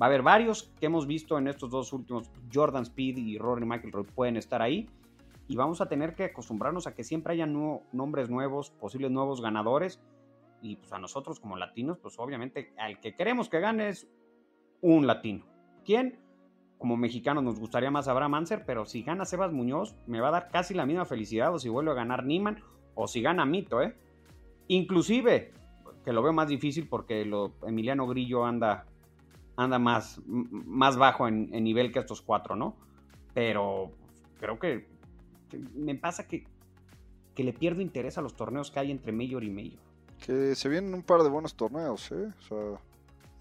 [0.00, 2.30] Va a haber varios que hemos visto en estos dos últimos.
[2.52, 4.88] Jordan Speed y Rory McIlroy pueden estar ahí.
[5.48, 9.40] Y vamos a tener que acostumbrarnos a que siempre haya nuevo, nombres nuevos, posibles nuevos
[9.40, 10.00] ganadores.
[10.60, 14.08] Y pues a nosotros como latinos, pues obviamente al que queremos que gane es
[14.80, 15.44] un latino.
[15.84, 16.18] ¿Quién?
[16.78, 20.32] Como mexicanos nos gustaría más Abraham Anser, pero si gana Sebas Muñoz, me va a
[20.32, 21.54] dar casi la misma felicidad.
[21.54, 22.60] O si vuelve a ganar Niman,
[22.96, 23.94] o si gana Mito, ¿eh?
[24.68, 25.52] Inclusive,
[26.04, 28.86] que lo veo más difícil porque lo, Emiliano Grillo anda,
[29.56, 32.76] anda más, más bajo en, nivel que estos cuatro, ¿no?
[33.34, 33.92] Pero
[34.40, 34.88] creo que,
[35.48, 36.44] que me pasa que,
[37.34, 39.80] que, le pierdo interés a los torneos que hay entre Mayor y Mayor.
[40.24, 42.32] Que se vienen un par de buenos torneos, ¿eh?
[42.38, 42.80] O sea,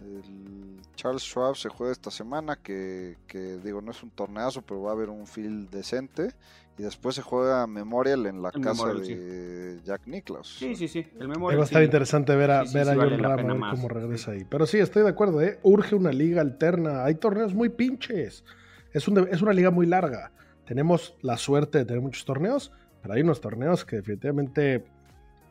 [0.01, 4.81] el Charles Schwab se juega esta semana, que, que, digo, no es un torneazo, pero
[4.81, 6.33] va a haber un field decente.
[6.77, 9.81] Y después se juega Memorial en la el casa Memorial, de sí.
[9.85, 10.57] Jack Nicklaus.
[10.59, 11.07] Sí, sí, sí.
[11.19, 11.85] El Memorial, va a estar sí.
[11.85, 14.43] interesante ver a, sí, ver a John vale Ram cómo regresa ahí.
[14.43, 15.59] Pero sí, estoy de acuerdo, ¿eh?
[15.63, 17.05] Urge una liga alterna.
[17.05, 18.43] Hay torneos muy pinches.
[18.91, 20.31] Es, un, es una liga muy larga.
[20.65, 24.83] Tenemos la suerte de tener muchos torneos, pero hay unos torneos que definitivamente,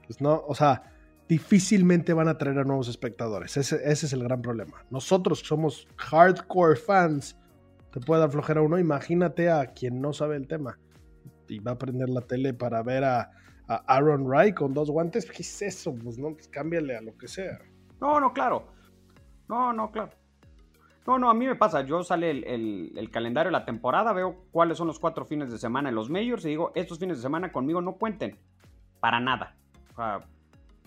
[0.07, 0.94] pues no, o sea,
[1.29, 3.57] difícilmente van a traer a nuevos espectadores.
[3.57, 4.85] Ese, ese, es el gran problema.
[4.91, 7.37] Nosotros somos hardcore fans,
[7.91, 8.79] te puede dar flojera uno.
[8.79, 10.79] Imagínate a quien no sabe el tema
[11.49, 13.31] y va a prender la tele para ver a,
[13.67, 15.25] Aaron Wright con dos guantes.
[15.25, 15.95] ¿Qué es eso?
[15.95, 17.59] Pues no, pues cámbiale a lo que sea.
[17.99, 18.67] No, no, claro.
[19.49, 20.11] No, no, claro.
[21.07, 21.81] No, no, a mí me pasa.
[21.83, 25.51] Yo sale el, el, el, calendario de la temporada, veo cuáles son los cuatro fines
[25.51, 28.39] de semana en los majors y digo, estos fines de semana conmigo no cuenten.
[29.01, 29.57] Para nada.
[29.93, 30.21] O sea,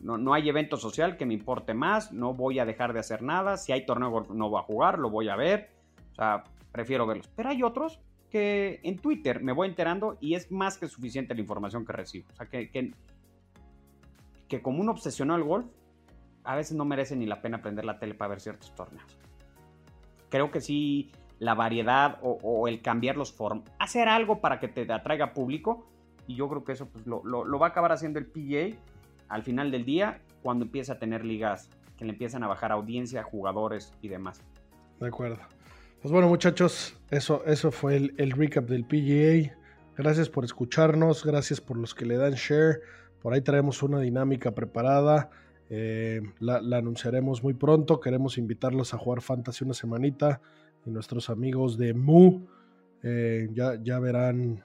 [0.01, 3.21] no, no, hay evento social que me importe más, no voy a dejar de hacer
[3.21, 5.71] nada, si hay torneo no voy a jugar, lo voy a ver,
[6.11, 7.27] o sea, prefiero verlos.
[7.35, 11.41] Pero hay otros que en Twitter me voy enterando y es más que suficiente la
[11.41, 12.27] información que recibo.
[12.31, 12.69] O sea, que,
[14.47, 15.65] que, como un obsesionado al golf,
[16.43, 19.17] a veces no merece ni la pena prender la tele para ver ciertos torneos.
[20.29, 24.91] Creo que sí, la variedad o, el cambiar los form, hacer algo para que te
[24.91, 25.87] atraiga público,
[26.27, 28.77] y yo creo que eso pues, lo, lo, lo va a acabar haciendo el PGA
[29.29, 33.23] al final del día, cuando empieza a tener ligas que le empiezan a bajar audiencia,
[33.23, 34.41] jugadores y demás.
[34.99, 35.39] De acuerdo.
[36.01, 39.55] Pues bueno, muchachos, eso, eso fue el, el recap del PGA.
[39.97, 42.81] Gracias por escucharnos, gracias por los que le dan share.
[43.21, 45.31] Por ahí traemos una dinámica preparada.
[45.69, 47.99] eh, la, anunciaremos muy pronto.
[47.99, 50.39] Queremos invitarlos a jugar Fantasy una semanita.
[50.85, 52.45] Y nuestros amigos de Mu
[53.03, 54.61] eh, ya, ya verán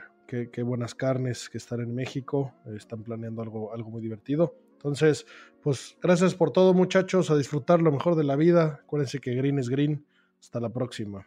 [0.50, 2.54] qué, buenas carnes que están en México.
[2.76, 4.54] están planeando algo, algo muy divertido.
[4.72, 5.26] Entonces,
[5.62, 7.30] pues gracias por todo, muchachos.
[7.30, 8.80] A disfrutar lo mejor de la vida.
[8.82, 10.06] Acuérdense que green es green.
[10.40, 11.26] Hasta la próxima.